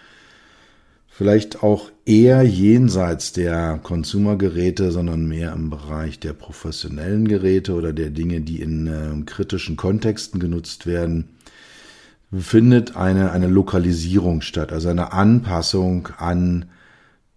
vielleicht 1.18 1.64
auch 1.64 1.90
eher 2.06 2.44
jenseits 2.44 3.34
der 3.34 3.80
Consumer-Geräte, 3.82 4.92
sondern 4.92 5.28
mehr 5.28 5.52
im 5.54 5.72
Bereich 5.72 6.20
der 6.20 6.34
professionellen 6.34 7.28
Geräte 7.28 7.74
oder 7.74 7.92
der 7.92 8.12
Dinge, 8.12 8.42
die 8.42 8.62
in 8.62 8.86
äh, 8.86 9.26
kritischen 9.26 9.78
Kontexten 9.78 10.40
genutzt 10.40 10.86
werden 10.86 11.30
findet 12.34 12.96
eine, 12.96 13.32
eine 13.32 13.48
Lokalisierung 13.48 14.42
statt, 14.42 14.72
also 14.74 14.90
eine 14.90 15.14
Anpassung 15.14 16.10
an 16.18 16.66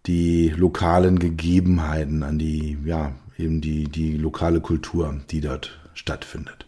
die 0.07 0.49
lokalen 0.49 1.19
Gegebenheiten, 1.19 2.23
an 2.23 2.38
die, 2.38 2.77
ja, 2.85 3.12
eben 3.38 3.61
die, 3.61 3.85
die 3.85 4.16
lokale 4.16 4.61
Kultur, 4.61 5.21
die 5.31 5.40
dort 5.40 5.79
stattfindet. 5.95 6.66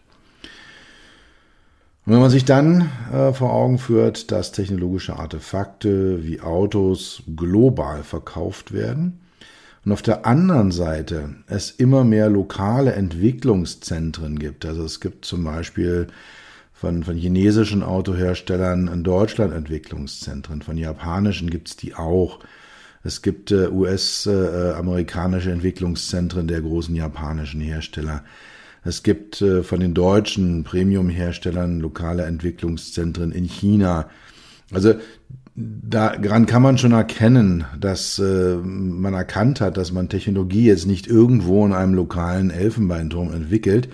Und 2.05 2.11
wenn 2.11 2.19
man 2.19 2.29
sich 2.29 2.43
dann 2.43 2.89
äh, 3.13 3.31
vor 3.31 3.53
Augen 3.53 3.77
führt, 3.77 4.31
dass 4.31 4.51
technologische 4.51 5.17
Artefakte 5.17 6.23
wie 6.23 6.41
Autos 6.41 7.23
global 7.35 8.03
verkauft 8.03 8.73
werden 8.73 9.21
und 9.85 9.93
auf 9.93 10.01
der 10.01 10.25
anderen 10.25 10.71
Seite 10.71 11.35
es 11.47 11.71
immer 11.71 12.03
mehr 12.03 12.29
lokale 12.29 12.93
Entwicklungszentren 12.93 14.37
gibt, 14.37 14.65
also 14.65 14.83
es 14.83 14.99
gibt 14.99 15.23
zum 15.23 15.45
Beispiel 15.45 16.07
von, 16.73 17.05
von 17.05 17.15
chinesischen 17.15 17.83
Autoherstellern 17.83 18.89
in 18.89 19.05
Deutschland 19.05 19.53
Entwicklungszentren, 19.53 20.61
von 20.61 20.77
japanischen 20.77 21.49
gibt's 21.49 21.77
die 21.77 21.95
auch. 21.95 22.39
Es 23.05 23.21
gibt 23.21 23.51
äh, 23.51 23.69
US-amerikanische 23.69 25.49
äh, 25.49 25.53
Entwicklungszentren 25.53 26.49
der 26.49 26.59
großen 26.59 26.93
japanischen 26.93 27.61
Hersteller. 27.61 28.23
Es 28.83 29.03
gibt 29.03 29.41
äh, 29.41 29.63
von 29.63 29.79
den 29.79 29.93
deutschen 29.93 30.63
Premium-Herstellern 30.63 31.79
lokale 31.79 32.23
Entwicklungszentren 32.23 33.31
in 33.31 33.45
China. 33.45 34.09
Also 34.71 34.95
daran 35.55 36.45
kann 36.45 36.61
man 36.61 36.77
schon 36.77 36.93
erkennen, 36.93 37.65
dass 37.79 38.19
äh, 38.19 38.55
man 38.57 39.13
erkannt 39.13 39.61
hat, 39.61 39.77
dass 39.77 39.91
man 39.91 40.09
Technologie 40.09 40.65
jetzt 40.65 40.87
nicht 40.87 41.07
irgendwo 41.07 41.65
in 41.65 41.73
einem 41.73 41.93
lokalen 41.93 42.49
Elfenbeinturm 42.49 43.31
entwickelt, 43.31 43.89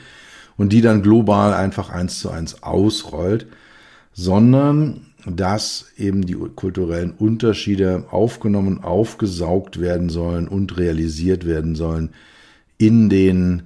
und 0.60 0.73
die 0.73 0.82
dann 0.82 1.02
global 1.02 1.54
einfach 1.54 1.89
eins 1.89 2.19
zu 2.19 2.30
eins 2.30 2.63
ausrollt, 2.63 3.47
sondern 4.12 5.06
dass 5.25 5.86
eben 5.97 6.25
die 6.25 6.34
kulturellen 6.34 7.12
Unterschiede 7.12 8.04
aufgenommen, 8.12 8.84
aufgesaugt 8.84 9.80
werden 9.80 10.10
sollen 10.10 10.49
und 10.49 10.78
realisiert 10.78 11.45
werden 11.45 11.75
sollen 11.75 12.10
in 12.78 13.10
den 13.10 13.63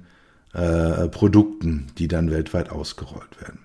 äh, 0.54 1.08
Produkten, 1.08 1.88
die 1.98 2.08
dann 2.08 2.30
weltweit 2.30 2.70
ausgerollt 2.70 3.40
werden. 3.40 3.60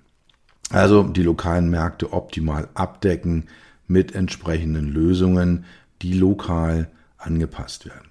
Also 0.71 1.03
die 1.03 1.23
lokalen 1.23 1.69
Märkte 1.69 2.13
optimal 2.13 2.67
abdecken 2.73 3.45
mit 3.87 4.13
entsprechenden 4.13 4.87
Lösungen, 4.87 5.65
die 6.01 6.13
lokal 6.13 6.89
angepasst 7.17 7.85
werden. 7.85 8.09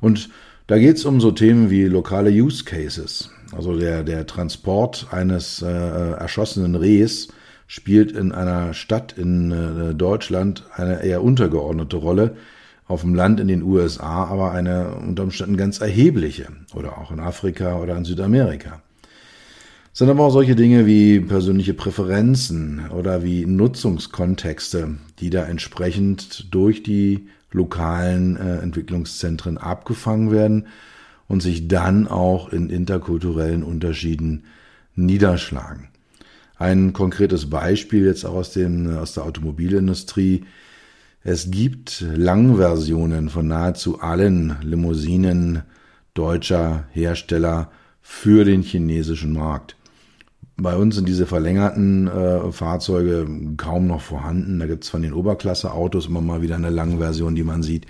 Und 0.00 0.30
da 0.66 0.78
geht 0.78 0.96
es 0.96 1.04
um 1.04 1.20
so 1.20 1.30
Themen 1.30 1.70
wie 1.70 1.84
lokale 1.84 2.30
Use 2.30 2.64
Cases. 2.64 3.30
Also 3.54 3.78
der, 3.78 4.02
der 4.02 4.26
Transport 4.26 5.06
eines 5.12 5.62
äh, 5.62 5.66
erschossenen 5.66 6.74
Rehs 6.74 7.28
spielt 7.68 8.12
in 8.12 8.32
einer 8.32 8.74
Stadt 8.74 9.16
in 9.16 9.52
äh, 9.52 9.94
Deutschland 9.94 10.64
eine 10.74 11.02
eher 11.02 11.22
untergeordnete 11.22 11.96
Rolle, 11.96 12.36
auf 12.88 13.00
dem 13.00 13.14
Land 13.14 13.40
in 13.40 13.48
den 13.48 13.62
USA 13.62 14.24
aber 14.24 14.52
eine 14.52 14.94
unter 14.94 15.24
Umständen 15.24 15.56
ganz 15.56 15.80
erhebliche 15.80 16.48
oder 16.74 16.98
auch 16.98 17.10
in 17.10 17.20
Afrika 17.20 17.78
oder 17.78 17.96
in 17.96 18.04
Südamerika. 18.04 18.80
Es 19.92 20.00
sind 20.00 20.10
aber 20.10 20.24
auch 20.24 20.30
solche 20.30 20.54
Dinge 20.54 20.86
wie 20.86 21.20
persönliche 21.20 21.72
Präferenzen 21.72 22.90
oder 22.90 23.22
wie 23.22 23.46
Nutzungskontexte, 23.46 24.98
die 25.20 25.30
da 25.30 25.44
entsprechend 25.44 26.54
durch 26.54 26.82
die 26.82 27.28
lokalen 27.50 28.36
äh, 28.36 28.58
Entwicklungszentren 28.58 29.56
abgefangen 29.56 30.30
werden 30.30 30.66
und 31.28 31.40
sich 31.40 31.66
dann 31.66 32.06
auch 32.06 32.52
in 32.52 32.68
interkulturellen 32.68 33.62
Unterschieden 33.62 34.44
niederschlagen. 34.94 35.88
Ein 36.58 36.92
konkretes 36.92 37.50
Beispiel 37.50 38.04
jetzt 38.04 38.24
auch 38.24 38.34
aus, 38.34 38.52
dem, 38.52 38.96
aus 38.96 39.14
der 39.14 39.24
Automobilindustrie. 39.24 40.44
Es 41.28 41.50
gibt 41.50 42.04
Langversionen 42.14 43.30
von 43.30 43.48
nahezu 43.48 43.98
allen 43.98 44.58
Limousinen 44.62 45.62
deutscher 46.14 46.84
Hersteller 46.92 47.72
für 48.00 48.44
den 48.44 48.62
chinesischen 48.62 49.32
Markt. 49.32 49.74
Bei 50.56 50.76
uns 50.76 50.94
sind 50.94 51.08
diese 51.08 51.26
verlängerten 51.26 52.06
äh, 52.06 52.52
Fahrzeuge 52.52 53.26
kaum 53.56 53.88
noch 53.88 54.02
vorhanden. 54.02 54.60
Da 54.60 54.66
gibt's 54.66 54.88
von 54.88 55.02
den 55.02 55.12
Oberklasse-Autos 55.12 56.06
immer 56.06 56.20
mal 56.20 56.42
wieder 56.42 56.54
eine 56.54 56.70
Langversion, 56.70 57.34
die 57.34 57.42
man 57.42 57.64
sieht. 57.64 57.86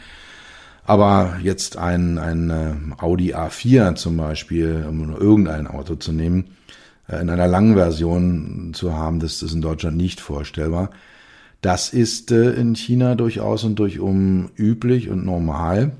Aber 0.85 1.37
jetzt 1.42 1.77
ein, 1.77 2.16
ein 2.16 2.49
äh, 2.49 2.72
Audi 2.96 3.35
A4 3.35 3.96
zum 3.96 4.16
Beispiel, 4.16 4.87
um 4.88 5.09
nur 5.09 5.20
irgendein 5.20 5.66
Auto 5.66 5.96
zu 5.96 6.14
nehmen, 6.14 6.57
äh, 7.07 7.20
in 7.20 7.29
einer 7.29 7.49
langen 7.49 7.75
Version 7.75 8.72
zu 8.72 8.94
haben, 8.94 9.20
das 9.20 9.42
ist 9.42 9.53
in 9.53 9.61
Deutschland 9.61 9.99
nicht 9.99 10.22
vorstellbar. 10.22 10.88
Das 11.60 11.92
ist 11.92 12.30
äh, 12.32 12.52
in 12.52 12.74
China 12.74 13.14
durchaus 13.14 13.64
und 13.64 13.76
durchum 13.78 14.50
üblich 14.56 15.08
und 15.08 15.24
normal, 15.24 15.92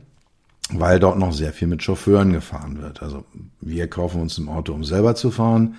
weil 0.71 1.01
dort 1.01 1.19
noch 1.19 1.33
sehr 1.33 1.53
viel 1.53 1.69
mit 1.69 1.83
Chauffeuren 1.83 2.33
gefahren 2.33 2.81
wird. 2.81 3.03
Also 3.03 3.25
wir 3.61 3.89
kaufen 3.89 4.21
uns 4.21 4.39
ein 4.39 4.49
Auto, 4.49 4.73
um 4.73 4.85
selber 4.85 5.15
zu 5.15 5.31
fahren. 5.31 5.77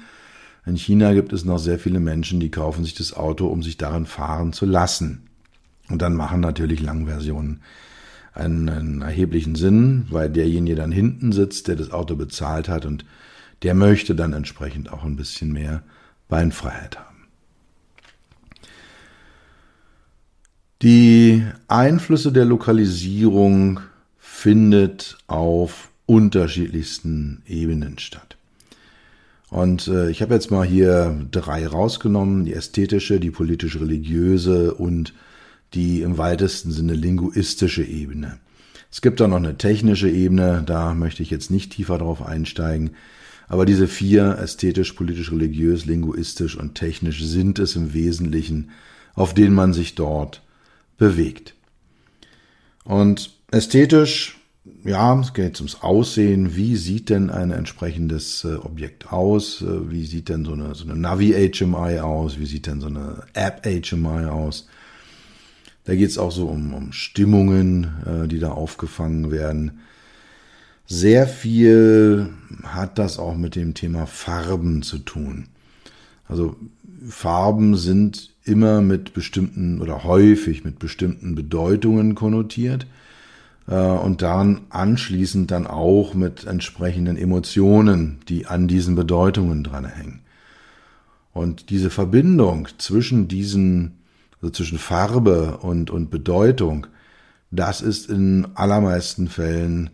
In 0.65 0.75
China 0.75 1.13
gibt 1.13 1.31
es 1.31 1.45
noch 1.45 1.59
sehr 1.59 1.79
viele 1.79 1.99
Menschen, 1.99 2.39
die 2.39 2.51
kaufen 2.51 2.83
sich 2.83 2.95
das 2.95 3.13
Auto, 3.13 3.47
um 3.47 3.63
sich 3.63 3.77
darin 3.77 4.05
fahren 4.05 4.51
zu 4.51 4.65
lassen. 4.65 5.27
Und 5.89 6.01
dann 6.01 6.13
machen 6.13 6.41
natürlich 6.41 6.81
Langversionen 6.81 7.61
einen, 8.33 8.69
einen 8.69 9.01
erheblichen 9.01 9.55
Sinn, 9.55 10.07
weil 10.09 10.29
derjenige 10.29 10.75
dann 10.75 10.91
hinten 10.91 11.31
sitzt, 11.31 11.67
der 11.67 11.75
das 11.75 11.91
Auto 11.91 12.15
bezahlt 12.15 12.67
hat 12.69 12.85
und 12.85 13.05
der 13.63 13.73
möchte 13.73 14.15
dann 14.15 14.33
entsprechend 14.33 14.91
auch 14.91 15.03
ein 15.03 15.15
bisschen 15.15 15.51
mehr 15.51 15.81
Beinfreiheit 16.29 16.99
haben. 16.99 17.16
Die 20.83 21.43
Einflüsse 21.67 22.31
der 22.31 22.45
Lokalisierung 22.45 23.79
findet 24.19 25.17
auf 25.25 25.89
unterschiedlichsten 26.05 27.41
Ebenen 27.47 27.97
statt. 27.97 28.37
Und 29.49 29.87
äh, 29.87 30.11
ich 30.11 30.21
habe 30.21 30.35
jetzt 30.35 30.51
mal 30.51 30.67
hier 30.67 31.25
drei 31.31 31.65
rausgenommen, 31.65 32.45
die 32.45 32.53
ästhetische, 32.53 33.19
die 33.19 33.31
politisch-religiöse 33.31 34.75
und 34.75 35.15
die 35.73 36.01
im 36.01 36.19
weitesten 36.19 36.71
Sinne 36.71 36.93
linguistische 36.93 37.83
Ebene. 37.83 38.37
Es 38.91 39.01
gibt 39.01 39.19
da 39.19 39.27
noch 39.27 39.37
eine 39.37 39.57
technische 39.57 40.09
Ebene, 40.09 40.61
da 40.63 40.93
möchte 40.93 41.23
ich 41.23 41.31
jetzt 41.31 41.49
nicht 41.49 41.71
tiefer 41.71 41.97
drauf 41.97 42.21
einsteigen. 42.21 42.91
Aber 43.47 43.65
diese 43.65 43.87
vier, 43.87 44.37
ästhetisch, 44.37 44.93
politisch, 44.93 45.31
religiös, 45.31 45.85
linguistisch 45.85 46.55
und 46.55 46.75
technisch, 46.75 47.23
sind 47.23 47.57
es 47.57 47.75
im 47.75 47.95
Wesentlichen, 47.95 48.69
auf 49.15 49.33
denen 49.33 49.55
man 49.55 49.73
sich 49.73 49.95
dort 49.95 50.43
bewegt. 50.97 51.55
Und 52.83 53.31
ästhetisch, 53.51 54.38
ja, 54.83 55.19
es 55.19 55.33
geht 55.33 55.60
ums 55.60 55.81
Aussehen. 55.81 56.55
Wie 56.55 56.75
sieht 56.75 57.10
denn 57.10 57.29
ein 57.29 57.51
entsprechendes 57.51 58.43
äh, 58.43 58.55
Objekt 58.55 59.12
aus? 59.12 59.62
Äh, 59.62 59.91
wie 59.91 60.05
sieht 60.05 60.29
denn 60.29 60.45
so 60.45 60.53
eine, 60.53 60.75
so 60.75 60.86
eine 60.86 60.95
Navi-HMI 60.95 61.99
aus? 61.99 62.39
Wie 62.39 62.45
sieht 62.45 62.67
denn 62.67 62.81
so 62.81 62.88
eine 62.88 63.23
App-HMI 63.33 64.25
aus? 64.25 64.67
Da 65.83 65.95
geht 65.95 66.10
es 66.10 66.17
auch 66.17 66.31
so 66.31 66.47
um, 66.47 66.73
um 66.73 66.91
Stimmungen, 66.91 67.88
äh, 68.05 68.27
die 68.27 68.39
da 68.39 68.51
aufgefangen 68.51 69.31
werden. 69.31 69.79
Sehr 70.86 71.27
viel 71.27 72.29
hat 72.63 72.97
das 72.97 73.19
auch 73.19 73.36
mit 73.36 73.55
dem 73.55 73.73
Thema 73.73 74.05
Farben 74.05 74.83
zu 74.83 74.99
tun. 74.99 75.47
Also 76.27 76.55
Farben 77.10 77.75
sind 77.75 78.31
immer 78.47 78.81
mit 78.81 79.13
bestimmten 79.13 79.81
oder 79.81 80.03
häufig 80.03 80.63
mit 80.63 80.79
bestimmten 80.79 81.36
Bedeutungen 81.36 82.15
konnotiert 82.15 82.88
äh, 83.67 83.75
und 83.75 84.21
dann 84.21 84.62
anschließend 84.69 85.51
dann 85.51 85.67
auch 85.67 86.13
mit 86.13 86.45
entsprechenden 86.45 87.17
Emotionen, 87.17 88.19
die 88.27 88.47
an 88.47 88.67
diesen 88.67 88.95
Bedeutungen 88.95 89.63
dranhängen. 89.63 90.21
Und 91.33 91.69
diese 91.69 91.89
Verbindung 91.89 92.67
zwischen 92.77 93.27
diesen, 93.27 93.99
also 94.41 94.51
zwischen 94.51 94.79
Farbe 94.79 95.57
und, 95.57 95.91
und 95.91 96.10
Bedeutung, 96.10 96.88
das 97.51 97.81
ist 97.81 98.10
in 98.10 98.47
allermeisten 98.55 99.27
Fällen 99.27 99.91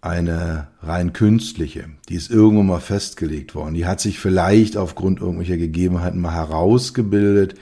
eine 0.00 0.68
rein 0.80 1.12
künstliche. 1.12 1.86
Die 2.08 2.14
ist 2.14 2.30
irgendwann 2.30 2.66
mal 2.66 2.80
festgelegt 2.80 3.54
worden. 3.54 3.74
Die 3.74 3.86
hat 3.86 4.00
sich 4.00 4.18
vielleicht 4.18 4.76
aufgrund 4.76 5.20
irgendwelcher 5.20 5.56
Gegebenheiten 5.56 6.20
mal 6.20 6.34
herausgebildet, 6.34 7.54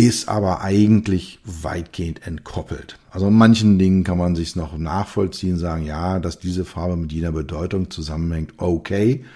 ist 0.00 0.30
aber 0.30 0.62
eigentlich 0.62 1.40
weitgehend 1.44 2.26
entkoppelt. 2.26 2.96
Also 3.10 3.28
in 3.28 3.34
manchen 3.34 3.78
Dingen 3.78 4.02
kann 4.02 4.16
man 4.16 4.34
sich 4.34 4.56
noch 4.56 4.78
nachvollziehen, 4.78 5.58
sagen, 5.58 5.84
ja, 5.84 6.20
dass 6.20 6.38
diese 6.38 6.64
Farbe 6.64 6.96
mit 6.96 7.12
jener 7.12 7.32
Bedeutung 7.32 7.90
zusammenhängt, 7.90 8.54
okay. 8.56 9.26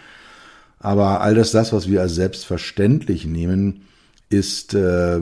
Aber 0.79 1.21
all 1.21 1.35
das, 1.35 1.51
das, 1.51 1.75
was 1.75 1.87
wir 1.87 2.01
als 2.01 2.15
selbstverständlich 2.15 3.27
nehmen, 3.27 3.83
ist 4.31 4.73
äh, 4.73 5.21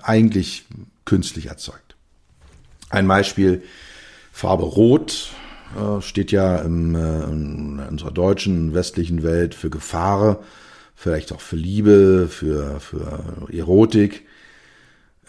eigentlich 0.00 0.66
künstlich 1.04 1.46
erzeugt. 1.46 1.96
Ein 2.88 3.08
Beispiel, 3.08 3.62
Farbe 4.30 4.62
Rot 4.62 5.32
äh, 5.76 6.00
steht 6.02 6.30
ja 6.30 6.58
im, 6.58 6.94
äh, 6.94 7.24
in 7.24 7.80
unserer 7.80 8.12
deutschen 8.12 8.74
westlichen 8.74 9.24
Welt 9.24 9.56
für 9.56 9.70
Gefahr, 9.70 10.38
vielleicht 10.94 11.32
auch 11.32 11.40
für 11.40 11.56
Liebe, 11.56 12.28
für, 12.30 12.78
für 12.78 13.48
Erotik. 13.52 14.27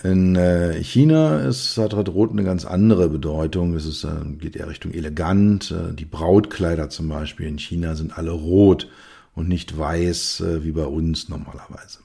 In 0.03 0.35
äh, 0.35 0.81
China 0.81 1.39
ist, 1.41 1.77
hat 1.77 1.93
Rot 1.93 2.31
eine 2.31 2.43
ganz 2.43 2.65
andere 2.65 3.09
Bedeutung. 3.09 3.75
Es 3.75 3.85
ist, 3.85 4.07
geht 4.37 4.55
eher 4.55 4.69
Richtung 4.69 4.93
elegant. 4.93 5.73
Die 5.93 6.05
Brautkleider 6.05 6.89
zum 6.89 7.09
Beispiel 7.09 7.47
in 7.47 7.59
China 7.59 7.95
sind 7.95 8.17
alle 8.17 8.31
rot 8.31 8.87
und 9.35 9.49
nicht 9.49 9.77
weiß 9.77 10.43
wie 10.61 10.71
bei 10.71 10.85
uns 10.85 11.27
normalerweise. 11.27 11.99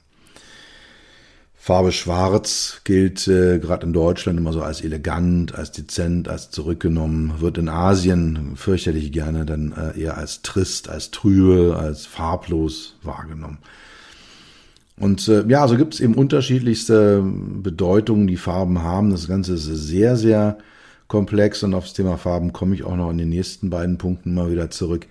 Farbe 1.65 1.91
Schwarz 1.91 2.81
gilt 2.83 3.27
äh, 3.27 3.57
gerade 3.57 3.87
in 3.87 3.93
Deutschland 3.93 4.37
immer 4.37 4.53
so 4.53 4.61
als 4.61 4.81
elegant, 4.81 5.55
als 5.55 5.71
dezent, 5.71 6.29
als 6.29 6.51
zurückgenommen, 6.51 7.41
wird 7.41 7.57
in 7.57 7.69
Asien 7.69 8.55
fürchterlich 8.55 9.11
gerne 9.11 9.47
dann 9.47 9.71
äh, 9.71 9.99
eher 9.99 10.15
als 10.15 10.43
trist, 10.43 10.89
als 10.89 11.09
trübe, 11.09 11.75
als 11.75 12.05
farblos 12.05 12.97
wahrgenommen. 13.01 13.57
Und 14.97 15.27
äh, 15.27 15.45
ja, 15.47 15.67
so 15.67 15.75
gibt 15.77 15.95
es 15.95 15.99
eben 15.99 16.15
unterschiedlichste 16.15 17.21
Bedeutungen, 17.23 18.27
die 18.27 18.37
Farben 18.37 18.81
haben. 18.81 19.11
Das 19.11 19.27
Ganze 19.27 19.55
ist 19.55 19.65
sehr, 19.65 20.15
sehr 20.15 20.57
komplex 21.07 21.63
und 21.63 21.73
aufs 21.73 21.93
Thema 21.93 22.17
Farben 22.17 22.53
komme 22.53 22.75
ich 22.75 22.83
auch 22.83 22.95
noch 22.95 23.11
in 23.11 23.17
den 23.17 23.29
nächsten 23.29 23.69
beiden 23.69 23.97
Punkten 23.97 24.33
mal 24.33 24.51
wieder 24.51 24.69
zurück. 24.69 25.07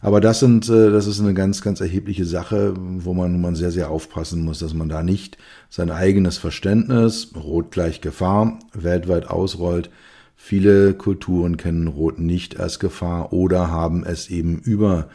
Aber 0.00 0.20
das 0.20 0.40
sind, 0.40 0.68
äh, 0.68 0.90
das 0.90 1.06
ist 1.06 1.20
eine 1.20 1.34
ganz, 1.34 1.62
ganz 1.62 1.80
erhebliche 1.80 2.24
Sache, 2.24 2.74
wo 2.76 3.12
man, 3.14 3.34
wo 3.34 3.38
man 3.38 3.54
sehr, 3.54 3.70
sehr 3.70 3.90
aufpassen 3.90 4.44
muss, 4.44 4.60
dass 4.60 4.74
man 4.74 4.88
da 4.88 5.02
nicht 5.02 5.36
sein 5.68 5.90
eigenes 5.90 6.38
Verständnis, 6.38 7.30
Rot 7.34 7.70
gleich 7.70 8.00
Gefahr, 8.00 8.58
weltweit 8.72 9.28
ausrollt. 9.28 9.90
Viele 10.36 10.94
Kulturen 10.94 11.56
kennen 11.56 11.88
Rot 11.88 12.18
nicht 12.18 12.60
als 12.60 12.78
Gefahr 12.78 13.32
oder 13.32 13.70
haben 13.70 14.04
es 14.04 14.28
eben 14.28 14.58
über 14.58 15.08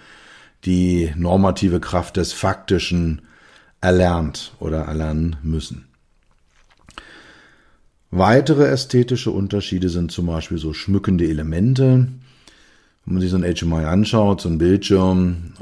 die 0.65 1.11
normative 1.15 1.79
Kraft 1.79 2.17
des 2.17 2.33
Faktischen 2.33 3.21
erlernt 3.81 4.53
oder 4.59 4.83
erlernen 4.83 5.37
müssen. 5.43 5.85
Weitere 8.11 8.67
ästhetische 8.67 9.31
Unterschiede 9.31 9.89
sind 9.89 10.11
zum 10.11 10.27
Beispiel 10.27 10.57
so 10.57 10.73
schmückende 10.73 11.27
Elemente. 11.27 12.07
Wenn 13.05 13.13
man 13.13 13.21
sich 13.21 13.31
so 13.31 13.37
ein 13.37 13.55
HMI 13.55 13.85
anschaut, 13.85 14.41
so 14.41 14.49
ein 14.49 14.57
Bildschirm, 14.57 15.53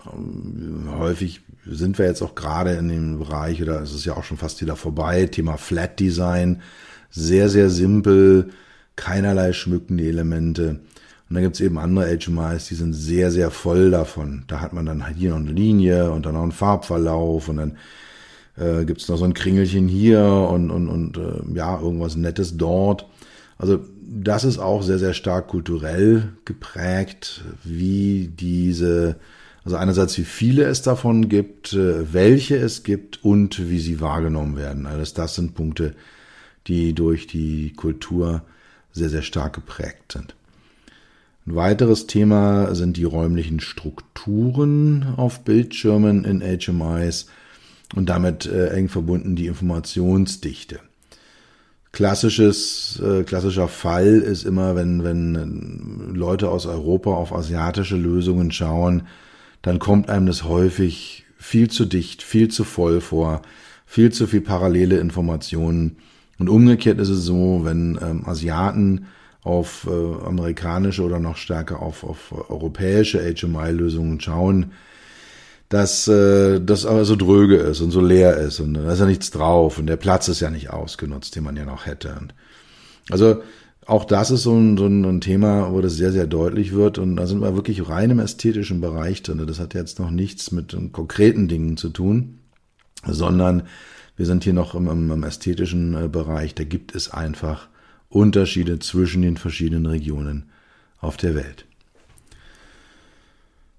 häufig 0.97 1.41
sind 1.65 1.97
wir 1.99 2.05
jetzt 2.05 2.21
auch 2.21 2.35
gerade 2.35 2.73
in 2.73 2.89
dem 2.89 3.19
Bereich, 3.19 3.61
oder 3.61 3.81
es 3.81 3.93
ist 3.93 4.05
ja 4.05 4.17
auch 4.17 4.23
schon 4.23 4.37
fast 4.37 4.61
wieder 4.61 4.75
vorbei, 4.75 5.27
Thema 5.27 5.57
Flat 5.57 5.99
Design, 5.99 6.61
sehr, 7.11 7.49
sehr 7.49 7.69
simpel, 7.69 8.49
keinerlei 8.95 9.53
schmückende 9.53 10.07
Elemente. 10.07 10.79
Und 11.29 11.35
dann 11.35 11.43
gibt's 11.43 11.61
eben 11.61 11.77
andere 11.77 12.17
HMIs, 12.17 12.67
die 12.67 12.75
sind 12.75 12.93
sehr, 12.93 13.29
sehr 13.29 13.51
voll 13.51 13.91
davon. 13.91 14.43
Da 14.47 14.59
hat 14.59 14.73
man 14.73 14.87
dann 14.87 15.05
hier 15.15 15.29
noch 15.29 15.37
eine 15.37 15.51
Linie 15.51 16.11
und 16.11 16.25
dann 16.25 16.33
noch 16.33 16.41
einen 16.41 16.51
Farbverlauf 16.51 17.47
und 17.47 17.57
dann 17.57 17.77
äh, 18.59 18.85
gibt's 18.85 19.07
noch 19.07 19.17
so 19.17 19.25
ein 19.25 19.33
Kringelchen 19.33 19.87
hier 19.87 20.23
und, 20.51 20.69
und, 20.69 20.87
und 20.87 21.17
äh, 21.17 21.55
ja, 21.55 21.79
irgendwas 21.79 22.15
Nettes 22.15 22.57
dort. 22.57 23.05
Also 23.57 23.79
das 24.01 24.43
ist 24.43 24.59
auch 24.59 24.81
sehr, 24.83 24.99
sehr 24.99 25.13
stark 25.13 25.47
kulturell 25.47 26.33
geprägt, 26.45 27.43
wie 27.63 28.27
diese, 28.27 29.17
also 29.63 29.77
einerseits 29.77 30.17
wie 30.17 30.23
viele 30.23 30.63
es 30.63 30.81
davon 30.81 31.29
gibt, 31.29 31.73
äh, 31.73 32.13
welche 32.13 32.57
es 32.57 32.83
gibt 32.83 33.23
und 33.23 33.69
wie 33.69 33.79
sie 33.79 34.01
wahrgenommen 34.01 34.57
werden. 34.57 34.85
Also 34.85 35.13
das 35.13 35.35
sind 35.35 35.55
Punkte, 35.55 35.95
die 36.67 36.93
durch 36.93 37.27
die 37.27 37.73
Kultur 37.73 38.41
sehr, 38.91 39.09
sehr 39.09 39.21
stark 39.21 39.53
geprägt 39.53 40.13
sind. 40.13 40.35
Ein 41.45 41.55
weiteres 41.55 42.07
Thema 42.07 42.75
sind 42.75 42.97
die 42.97 43.05
räumlichen 43.05 43.59
Strukturen 43.59 45.13
auf 45.17 45.43
Bildschirmen 45.43 46.25
in 46.25 46.41
HMIs 46.41 47.27
und 47.95 48.09
damit 48.09 48.45
äh, 48.45 48.69
eng 48.69 48.89
verbunden 48.89 49.35
die 49.35 49.47
Informationsdichte. 49.47 50.79
Klassisches, 51.91 53.01
äh, 53.03 53.23
klassischer 53.23 53.67
Fall 53.67 54.19
ist 54.19 54.45
immer, 54.45 54.75
wenn, 54.75 55.03
wenn 55.03 56.13
Leute 56.13 56.49
aus 56.49 56.67
Europa 56.67 57.11
auf 57.11 57.33
asiatische 57.33 57.97
Lösungen 57.97 58.51
schauen, 58.51 59.03
dann 59.63 59.79
kommt 59.79 60.09
einem 60.09 60.27
das 60.27 60.43
häufig 60.43 61.25
viel 61.37 61.69
zu 61.69 61.85
dicht, 61.85 62.21
viel 62.21 62.49
zu 62.49 62.63
voll 62.63 63.01
vor, 63.01 63.41
viel 63.85 64.11
zu 64.11 64.27
viel 64.27 64.41
parallele 64.41 64.99
Informationen. 64.99 65.97
Und 66.37 66.47
umgekehrt 66.47 66.99
ist 66.99 67.09
es 67.09 67.23
so, 67.23 67.61
wenn 67.63 67.97
ähm, 68.01 68.23
Asiaten 68.25 69.07
auf 69.41 69.87
äh, 69.89 70.25
amerikanische 70.25 71.03
oder 71.03 71.19
noch 71.19 71.37
stärker 71.37 71.81
auf, 71.81 72.03
auf 72.03 72.49
europäische 72.49 73.19
HMI-Lösungen 73.19 74.21
schauen, 74.21 74.73
dass 75.69 76.07
äh, 76.07 76.59
das 76.59 76.85
aber 76.85 77.05
so 77.05 77.15
dröge 77.15 77.57
ist 77.57 77.79
und 77.81 77.91
so 77.91 78.01
leer 78.01 78.37
ist 78.37 78.59
und 78.59 78.73
da 78.73 78.91
ist 78.91 78.99
ja 78.99 79.05
nichts 79.05 79.29
drauf 79.29 79.77
und 79.77 79.85
der 79.85 79.97
Platz 79.97 80.27
ist 80.27 80.39
ja 80.39 80.49
nicht 80.49 80.71
ausgenutzt, 80.71 81.35
den 81.35 81.43
man 81.43 81.55
ja 81.55 81.65
noch 81.65 81.85
hätte. 81.85 82.15
Und 82.19 82.33
also 83.11 83.41
auch 83.85 84.05
das 84.05 84.31
ist 84.31 84.43
so 84.43 84.55
ein, 84.55 84.77
so 84.77 84.85
ein 84.85 85.21
Thema, 85.21 85.71
wo 85.71 85.81
das 85.81 85.93
sehr, 85.93 86.11
sehr 86.11 86.27
deutlich 86.27 86.73
wird 86.73 86.97
und 86.97 87.15
da 87.15 87.27
sind 87.27 87.41
wir 87.41 87.55
wirklich 87.55 87.87
rein 87.87 88.09
im 88.09 88.19
ästhetischen 88.19 88.81
Bereich 88.81 89.21
drin. 89.21 89.43
Das 89.45 89.59
hat 89.59 89.75
jetzt 89.75 89.99
noch 89.99 90.11
nichts 90.11 90.51
mit 90.51 90.75
konkreten 90.91 91.47
Dingen 91.47 91.77
zu 91.77 91.89
tun, 91.89 92.39
sondern 93.05 93.63
wir 94.17 94.25
sind 94.25 94.43
hier 94.43 94.53
noch 94.53 94.75
im, 94.75 94.87
im, 94.87 95.11
im 95.11 95.23
ästhetischen 95.23 95.95
äh, 95.95 96.07
Bereich. 96.07 96.53
Da 96.55 96.63
gibt 96.63 96.93
es 96.93 97.11
einfach 97.11 97.67
Unterschiede 98.09 98.79
zwischen 98.79 99.21
den 99.21 99.37
verschiedenen 99.37 99.85
Regionen 99.85 100.49
auf 100.99 101.15
der 101.15 101.35
Welt. 101.35 101.65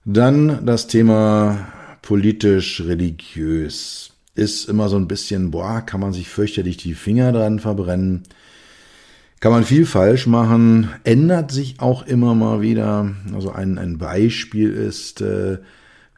Dann 0.04 0.64
das 0.64 0.86
Thema 0.86 1.68
politisch, 2.10 2.82
religiös. 2.84 4.10
Ist 4.34 4.68
immer 4.68 4.88
so 4.88 4.96
ein 4.96 5.06
bisschen, 5.06 5.52
boah, 5.52 5.80
kann 5.80 6.00
man 6.00 6.12
sich 6.12 6.28
fürchterlich 6.28 6.76
die 6.76 6.94
Finger 6.94 7.30
dran 7.30 7.60
verbrennen. 7.60 8.24
Kann 9.38 9.52
man 9.52 9.62
viel 9.62 9.86
falsch 9.86 10.26
machen, 10.26 10.88
ändert 11.04 11.52
sich 11.52 11.78
auch 11.78 12.04
immer 12.04 12.34
mal 12.34 12.62
wieder. 12.62 13.14
Also 13.32 13.52
ein, 13.52 13.78
ein 13.78 13.98
Beispiel 13.98 14.72
ist, 14.72 15.20
äh, 15.20 15.58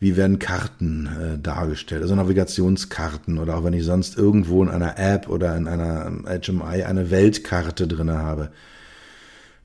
wie 0.00 0.16
werden 0.16 0.38
Karten 0.38 1.08
äh, 1.08 1.38
dargestellt, 1.38 2.00
also 2.00 2.14
Navigationskarten 2.14 3.36
oder 3.36 3.58
auch 3.58 3.64
wenn 3.64 3.74
ich 3.74 3.84
sonst 3.84 4.16
irgendwo 4.16 4.62
in 4.62 4.70
einer 4.70 4.98
App 4.98 5.28
oder 5.28 5.54
in 5.58 5.68
einer 5.68 6.10
HMI 6.26 6.84
eine 6.84 7.10
Weltkarte 7.10 7.86
drinne 7.86 8.16
habe, 8.16 8.50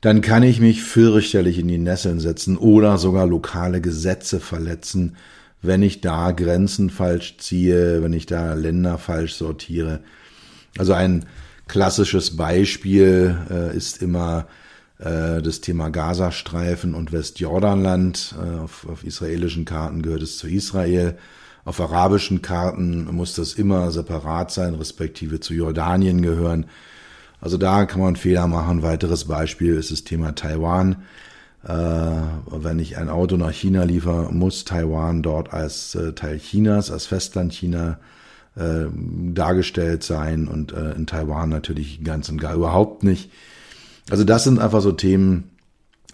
dann 0.01 0.19
kann 0.19 0.43
ich 0.43 0.59
mich 0.59 0.83
fürchterlich 0.83 1.57
in 1.57 1.69
die 1.69 1.77
Nesseln 1.77 2.19
setzen 2.19 2.57
oder 2.57 2.97
sogar 2.97 3.25
lokale 3.25 3.79
Gesetze 3.79 4.41
verletzen, 4.41 5.15
wenn 5.61 5.81
ich 5.81 6.01
da 6.01 6.31
Grenzen 6.31 6.89
falsch 6.89 7.37
ziehe, 7.37 8.01
wenn 8.03 8.13
ich 8.13 8.25
da 8.25 8.53
Länder 8.53 8.97
falsch 8.97 9.35
sortiere. 9.35 9.99
Also 10.77 10.93
ein 10.93 11.25
klassisches 11.67 12.35
Beispiel 12.35 13.37
äh, 13.49 13.75
ist 13.75 14.01
immer 14.01 14.47
äh, 14.99 15.41
das 15.41 15.61
Thema 15.61 15.89
Gazastreifen 15.89 16.93
und 16.93 17.11
Westjordanland. 17.11 18.35
Äh, 18.41 18.59
auf, 18.59 18.87
auf 18.87 19.03
israelischen 19.03 19.65
Karten 19.65 20.01
gehört 20.01 20.21
es 20.21 20.37
zu 20.37 20.47
Israel. 20.47 21.17
Auf 21.65 21.81
arabischen 21.81 22.41
Karten 22.41 23.13
muss 23.13 23.35
das 23.35 23.53
immer 23.53 23.91
separat 23.91 24.51
sein, 24.51 24.75
respektive 24.75 25.39
zu 25.39 25.53
Jordanien 25.53 26.21
gehören. 26.21 26.67
Also 27.41 27.57
da 27.57 27.85
kann 27.85 28.01
man 28.01 28.15
Fehler 28.15 28.47
machen. 28.47 28.83
Weiteres 28.83 29.25
Beispiel 29.25 29.75
ist 29.75 29.91
das 29.91 30.03
Thema 30.03 30.33
Taiwan. 30.33 31.03
Äh, 31.67 31.71
wenn 31.71 32.79
ich 32.79 32.97
ein 32.97 33.09
Auto 33.09 33.35
nach 33.35 33.51
China 33.51 33.83
liefere, 33.83 34.31
muss 34.31 34.63
Taiwan 34.63 35.21
dort 35.21 35.53
als 35.53 35.95
äh, 35.95 36.13
Teil 36.13 36.39
Chinas, 36.39 36.91
als 36.91 37.05
Festland 37.05 37.53
China 37.53 37.99
äh, 38.55 38.85
dargestellt 39.33 40.03
sein 40.03 40.47
und 40.47 40.71
äh, 40.71 40.93
in 40.93 41.07
Taiwan 41.07 41.49
natürlich 41.49 42.03
ganz 42.03 42.29
und 42.29 42.39
gar 42.39 42.55
überhaupt 42.55 43.03
nicht. 43.03 43.31
Also 44.09 44.23
das 44.23 44.45
sind 44.45 44.59
einfach 44.59 44.81
so 44.81 44.93
Themen, 44.93 45.51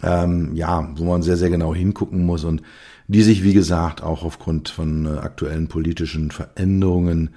ähm, 0.01 0.55
ja, 0.55 0.89
wo 0.95 1.05
man 1.05 1.21
sehr, 1.21 1.37
sehr 1.37 1.51
genau 1.51 1.75
hingucken 1.75 2.25
muss 2.25 2.43
und 2.43 2.63
die 3.07 3.21
sich, 3.21 3.43
wie 3.43 3.53
gesagt, 3.53 4.01
auch 4.01 4.23
aufgrund 4.23 4.69
von 4.69 5.19
aktuellen 5.19 5.67
politischen 5.67 6.31
Veränderungen 6.31 7.35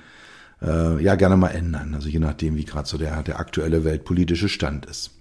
äh, 0.62 1.02
ja 1.02 1.16
gerne 1.16 1.36
mal 1.36 1.48
ändern. 1.48 1.94
Also 1.94 2.08
je 2.08 2.18
nachdem, 2.18 2.56
wie 2.56 2.64
gerade 2.64 2.88
so 2.88 2.96
der, 2.96 3.22
der 3.22 3.38
aktuelle 3.40 3.84
weltpolitische 3.84 4.48
Stand 4.48 4.86
ist. 4.86 5.15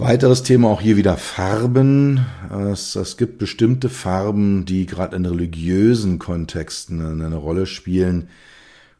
Weiteres 0.00 0.42
Thema 0.42 0.68
auch 0.68 0.80
hier 0.80 0.96
wieder 0.96 1.18
Farben. 1.18 2.24
Es, 2.72 2.96
es 2.96 3.18
gibt 3.18 3.36
bestimmte 3.36 3.90
Farben, 3.90 4.64
die 4.64 4.86
gerade 4.86 5.14
in 5.14 5.26
religiösen 5.26 6.18
Kontexten 6.18 7.02
eine, 7.04 7.26
eine 7.26 7.36
Rolle 7.36 7.66
spielen. 7.66 8.30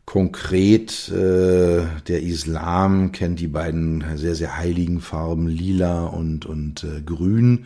Konkret 0.04 1.08
äh, 1.08 1.84
der 2.06 2.22
Islam 2.22 3.12
kennt 3.12 3.40
die 3.40 3.48
beiden 3.48 4.04
sehr, 4.16 4.34
sehr 4.34 4.58
heiligen 4.58 5.00
Farben 5.00 5.48
lila 5.48 6.04
und, 6.04 6.44
und 6.44 6.84
äh, 6.84 7.00
grün. 7.00 7.64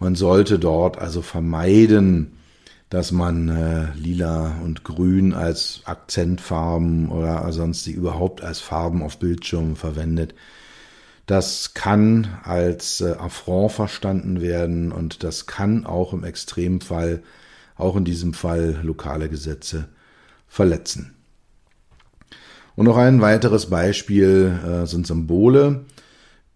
Man 0.00 0.16
sollte 0.16 0.58
dort 0.58 0.98
also 0.98 1.22
vermeiden, 1.22 2.32
dass 2.90 3.12
man 3.12 3.48
äh, 3.48 3.94
lila 3.94 4.56
und 4.64 4.82
grün 4.82 5.34
als 5.34 5.82
Akzentfarben 5.84 7.10
oder 7.10 7.52
sonst 7.52 7.86
überhaupt 7.86 8.42
als 8.42 8.58
Farben 8.58 9.04
auf 9.04 9.20
Bildschirmen 9.20 9.76
verwendet 9.76 10.34
das 11.26 11.72
kann 11.74 12.28
als 12.42 13.00
äh, 13.00 13.12
Affront 13.12 13.72
verstanden 13.72 14.40
werden 14.40 14.92
und 14.92 15.24
das 15.24 15.46
kann 15.46 15.86
auch 15.86 16.12
im 16.12 16.24
Extremfall, 16.24 17.22
auch 17.76 17.96
in 17.96 18.04
diesem 18.04 18.34
Fall 18.34 18.78
lokale 18.82 19.28
Gesetze 19.28 19.88
verletzen. 20.48 21.14
Und 22.76 22.86
noch 22.86 22.96
ein 22.96 23.20
weiteres 23.20 23.70
Beispiel 23.70 24.58
äh, 24.64 24.86
sind 24.86 25.06
Symbole, 25.06 25.84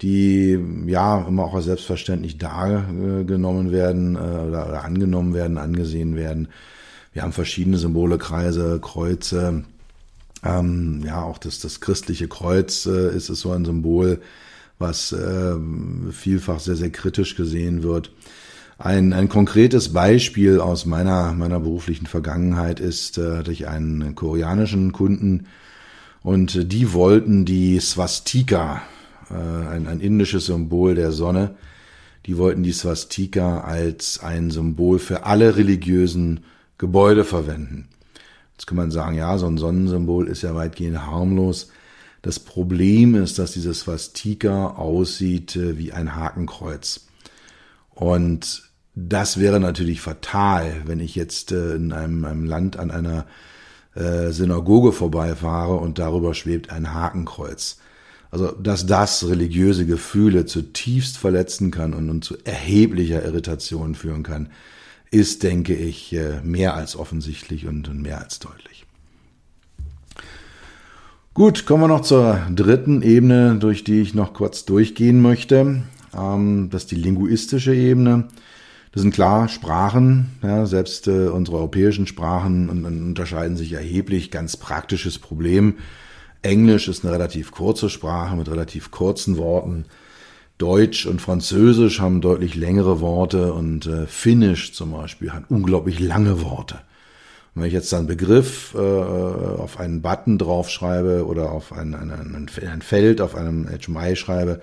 die 0.03 0.59
ja 0.87 1.27
immer 1.27 1.45
auch 1.45 1.55
als 1.55 1.65
selbstverständlich 1.65 2.39
dargenommen 2.39 3.73
werden 3.73 4.17
äh, 4.17 4.19
oder, 4.19 4.85
angenommen 4.85 5.35
werden, 5.35 5.59
angesehen 5.59 6.15
werden. 6.15 6.49
Wir 7.13 7.23
haben 7.23 7.33
verschiedene 7.33 7.79
Symbole, 7.79 8.19
Kreise, 8.19 8.79
Kreuze. 8.81 9.65
Ähm, 10.45 11.03
ja, 11.05 11.23
auch 11.23 11.39
das, 11.39 11.59
das 11.61 11.81
christliche 11.81 12.29
Kreuz 12.29 12.87
äh, 12.87 13.17
ist 13.17 13.29
es 13.29 13.41
so 13.41 13.51
ein 13.51 13.65
Symbol 13.65 14.21
was 14.79 15.13
äh, 15.13 15.55
vielfach 16.13 16.61
sehr, 16.61 16.77
sehr 16.77 16.91
kritisch 16.91 17.37
gesehen 17.37 17.83
wird. 17.83 18.13
Ein, 18.79 19.13
ein 19.13 19.29
konkretes 19.29 19.93
Beispiel 19.93 20.61
aus 20.61 20.87
meiner, 20.87 21.33
meiner 21.33 21.59
beruflichen 21.59 22.07
Vergangenheit 22.07 22.79
ist, 22.79 23.19
äh, 23.19 23.43
ich 23.51 23.67
einen 23.67 24.15
koreanischen 24.15 24.93
Kunden 24.93 25.47
und 26.23 26.73
die 26.73 26.93
wollten 26.93 27.45
die 27.45 27.81
Swastika, 27.81 28.83
äh, 29.31 29.35
ein, 29.35 29.89
ein 29.89 30.01
indisches 30.01 30.47
Symbol 30.47 30.95
der 30.95 31.11
Sonne, 31.11 31.57
die 32.27 32.37
wollten 32.37 32.63
die 32.63 32.73
Swastika 32.73 33.63
als 33.63 34.21
ein 34.23 34.51
Symbol 34.51 34.99
für 34.99 35.25
alle 35.25 35.57
religiösen 35.57 36.41
Gebäude 36.77 37.25
verwenden. 37.25 37.89
Jetzt 38.53 38.67
kann 38.67 38.77
man 38.77 38.91
sagen, 38.91 39.17
ja, 39.17 39.39
so 39.39 39.47
ein 39.47 39.57
Sonnensymbol 39.57 40.29
ist 40.29 40.43
ja 40.43 40.55
weitgehend 40.55 41.07
harmlos. 41.07 41.71
Das 42.23 42.41
Problem 42.41 43.15
ist, 43.15 43.39
dass 43.39 43.53
dieses 43.53 43.81
Swastika 43.81 44.69
aussieht 44.71 45.57
äh, 45.57 45.79
wie 45.79 45.93
ein 45.93 46.17
Hakenkreuz. 46.17 47.07
Und 47.91 48.63
das 48.95 49.39
wäre 49.39 49.61
natürlich 49.61 50.01
fatal, 50.01 50.83
wenn 50.87 51.01
ich 51.01 51.15
jetzt 51.15 51.53
äh, 51.53 51.75
in 51.75 51.93
einem, 51.93 52.25
einem 52.25 52.45
Land 52.45 52.77
an 52.77 52.91
einer 52.91 53.27
äh, 53.95 54.31
Synagoge 54.33 54.93
vorbeifahre 54.93 55.77
und 55.77 55.99
darüber 55.99 56.35
schwebt 56.35 56.71
ein 56.71 56.93
Hakenkreuz. 56.93 57.79
Also, 58.31 58.53
dass 58.53 58.85
das 58.85 59.27
religiöse 59.27 59.87
Gefühle 59.87 60.45
zutiefst 60.45 61.17
verletzen 61.17 61.71
kann 61.71 61.95
und, 61.95 62.11
und 62.11 62.25
zu 62.25 62.37
erheblicher 62.45 63.25
Irritation 63.25 63.95
führen 63.95 64.23
kann, 64.23 64.51
ist, 65.11 65.43
denke 65.45 65.75
ich, 65.75 66.15
mehr 66.43 66.75
als 66.75 66.95
offensichtlich 66.95 67.67
und 67.67 67.91
mehr 68.03 68.21
als 68.21 68.41
deutlich. 68.41 68.85
Gut, 71.39 71.67
kommen 71.67 71.85
wir 71.85 71.87
noch 71.89 72.01
zur 72.01 72.41
dritten 72.53 73.01
Ebene, 73.01 73.55
durch 73.61 73.85
die 73.85 74.01
ich 74.01 74.13
noch 74.13 74.35
kurz 74.35 74.65
durchgehen 74.65 75.23
möchte. 75.23 75.85
Ähm, 76.13 76.69
das 76.69 76.83
ist 76.83 76.91
die 76.91 76.97
linguistische 76.97 77.73
Ebene. 77.73 78.27
Das 78.91 79.03
sind 79.03 79.15
klar 79.15 79.47
Sprachen, 79.47 80.31
ja, 80.43 80.67
selbst 80.67 81.07
äh, 81.07 81.29
unsere 81.29 81.59
europäischen 81.59 82.09
Sprachen 82.09 82.69
unterscheiden 82.85 83.57
sich 83.57 83.73
erheblich. 83.73 84.33
Ganz 84.33 84.57
praktisches 84.57 85.21
Problem. 85.21 85.77
Englisch 86.43 86.89
ist 86.89 87.05
eine 87.05 87.15
relativ 87.15 87.53
kurze 87.53 87.89
Sprache 87.89 88.35
mit 88.35 88.51
relativ 88.51 88.91
kurzen 88.91 89.37
Worten. 89.37 89.85
Deutsch 90.59 91.07
und 91.07 91.23
Französisch 91.23 92.01
haben 92.01 92.21
deutlich 92.21 92.57
längere 92.57 93.01
Worte 93.01 93.53
und 93.53 93.87
äh, 93.87 94.09
Finnisch 94.09 94.73
zum 94.73 94.91
Beispiel 94.91 95.33
hat 95.33 95.45
unglaublich 95.51 96.01
lange 96.01 96.43
Worte. 96.43 96.81
Wenn 97.61 97.69
ich 97.69 97.75
jetzt 97.75 97.93
dann 97.93 98.07
Begriff 98.07 98.75
äh, 98.75 98.79
auf 98.79 99.79
einen 99.81 100.03
Button 100.03 100.39
draufschreibe 100.39 101.27
oder 101.27 101.53
auf 101.53 101.73
ein, 101.73 101.95
ein, 101.95 102.11
ein, 102.11 102.51
ein 102.67 102.83
Feld 102.83 103.21
auf 103.21 103.35
einem 103.35 103.67
HMI 103.67 104.17
schreibe, 104.17 104.61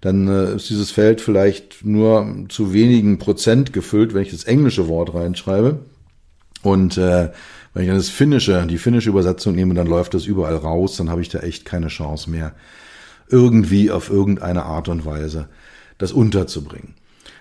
dann 0.00 0.28
äh, 0.28 0.56
ist 0.56 0.68
dieses 0.68 0.90
Feld 0.90 1.20
vielleicht 1.20 1.84
nur 1.84 2.46
zu 2.48 2.72
wenigen 2.72 3.18
Prozent 3.18 3.72
gefüllt, 3.72 4.14
wenn 4.14 4.22
ich 4.22 4.30
das 4.30 4.44
englische 4.44 4.88
Wort 4.88 5.14
reinschreibe. 5.14 5.78
Und 6.62 6.98
äh, 6.98 7.30
wenn 7.74 7.82
ich 7.82 7.88
dann 7.88 7.98
das 7.98 8.08
finnische, 8.08 8.66
die 8.66 8.78
finnische 8.78 9.10
Übersetzung 9.10 9.54
nehme, 9.54 9.74
dann 9.74 9.86
läuft 9.86 10.14
das 10.14 10.26
überall 10.26 10.56
raus, 10.56 10.96
dann 10.96 11.08
habe 11.08 11.22
ich 11.22 11.28
da 11.28 11.38
echt 11.40 11.64
keine 11.64 11.88
Chance 11.88 12.30
mehr, 12.30 12.52
irgendwie 13.28 13.90
auf 13.90 14.10
irgendeine 14.10 14.64
Art 14.64 14.88
und 14.88 15.06
Weise 15.06 15.48
das 15.98 16.12
unterzubringen. 16.12 16.94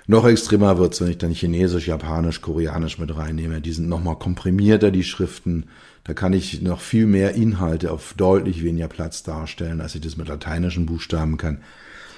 Noch 0.07 0.25
extremer 0.25 0.77
wird's, 0.77 0.99
wenn 0.99 1.09
ich 1.09 1.17
dann 1.17 1.31
Chinesisch, 1.31 1.87
Japanisch, 1.87 2.41
Koreanisch 2.41 2.97
mit 2.97 3.15
reinnehme. 3.15 3.61
Die 3.61 3.71
sind 3.71 3.87
nochmal 3.87 4.17
komprimierter, 4.17 4.91
die 4.91 5.03
Schriften. 5.03 5.67
Da 6.03 6.13
kann 6.13 6.33
ich 6.33 6.61
noch 6.61 6.81
viel 6.81 7.05
mehr 7.05 7.35
Inhalte 7.35 7.91
auf 7.91 8.13
deutlich 8.17 8.63
weniger 8.63 8.87
Platz 8.87 9.23
darstellen, 9.23 9.81
als 9.81 9.95
ich 9.95 10.01
das 10.01 10.17
mit 10.17 10.27
lateinischen 10.27 10.87
Buchstaben 10.87 11.37
kann. 11.37 11.59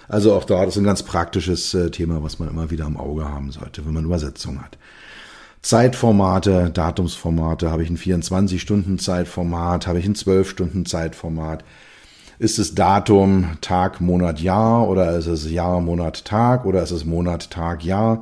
Also 0.07 0.33
auch 0.33 0.45
da, 0.45 0.63
ist 0.63 0.77
ein 0.77 0.83
ganz 0.83 1.03
praktisches 1.03 1.73
äh, 1.73 1.89
Thema, 1.91 2.23
was 2.23 2.39
man 2.39 2.49
immer 2.49 2.71
wieder 2.71 2.85
im 2.85 2.97
Auge 2.97 3.25
haben 3.25 3.51
sollte, 3.51 3.85
wenn 3.85 3.93
man 3.93 4.05
Übersetzung 4.05 4.61
hat. 4.61 4.77
Zeitformate, 5.61 6.71
Datumsformate, 6.73 7.71
habe 7.71 7.83
ich 7.83 7.89
ein 7.89 7.97
24-Stunden-Zeitformat, 7.97 9.87
habe 9.87 9.99
ich 9.99 10.05
ein 10.05 10.15
12-Stunden-Zeitformat. 10.15 11.63
Ist 12.43 12.59
es 12.59 12.75
Datum, 12.75 13.51
Tag, 13.61 14.01
Monat, 14.01 14.41
Jahr 14.41 14.89
oder 14.89 15.17
ist 15.17 15.27
es 15.27 15.49
Jahr, 15.49 15.79
Monat, 15.79 16.25
Tag 16.25 16.65
oder 16.65 16.83
ist 16.83 16.91
es 16.91 17.05
Monat, 17.05 17.49
Tag, 17.51 17.85
Jahr? 17.85 18.21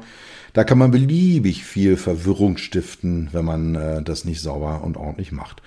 Da 0.53 0.63
kann 0.63 0.77
man 0.77 0.91
beliebig 0.91 1.63
viel 1.63 1.97
Verwirrung 1.97 2.57
stiften, 2.57 3.29
wenn 3.31 3.45
man 3.45 3.73
äh, 3.73 4.03
das 4.03 4.23
nicht 4.23 4.39
sauber 4.39 4.83
und 4.83 4.95
ordentlich 4.95 5.31
macht. 5.31 5.63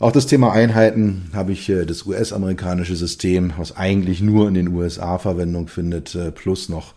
Auch 0.00 0.10
das 0.10 0.26
Thema 0.26 0.50
Einheiten 0.50 1.30
habe 1.34 1.52
ich 1.52 1.68
äh, 1.68 1.84
das 1.86 2.04
US-amerikanische 2.04 2.96
System, 2.96 3.52
was 3.56 3.76
eigentlich 3.76 4.20
nur 4.20 4.48
in 4.48 4.54
den 4.54 4.74
USA 4.74 5.18
Verwendung 5.18 5.68
findet, 5.68 6.16
äh, 6.16 6.32
plus 6.32 6.68
noch, 6.68 6.94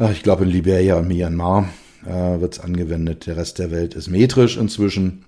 äh, 0.00 0.10
ich 0.10 0.24
glaube 0.24 0.42
in 0.42 0.50
Liberia 0.50 0.96
und 0.96 1.06
Myanmar 1.06 1.68
äh, 2.04 2.40
wird 2.40 2.54
es 2.54 2.58
angewendet. 2.58 3.28
Der 3.28 3.36
Rest 3.36 3.60
der 3.60 3.70
Welt 3.70 3.94
ist 3.94 4.08
metrisch 4.08 4.56
inzwischen, 4.56 5.24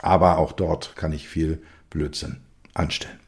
aber 0.00 0.38
auch 0.38 0.50
dort 0.50 0.96
kann 0.96 1.12
ich 1.12 1.28
viel 1.28 1.62
Blödsinn 1.88 2.38
anstellen. 2.74 3.20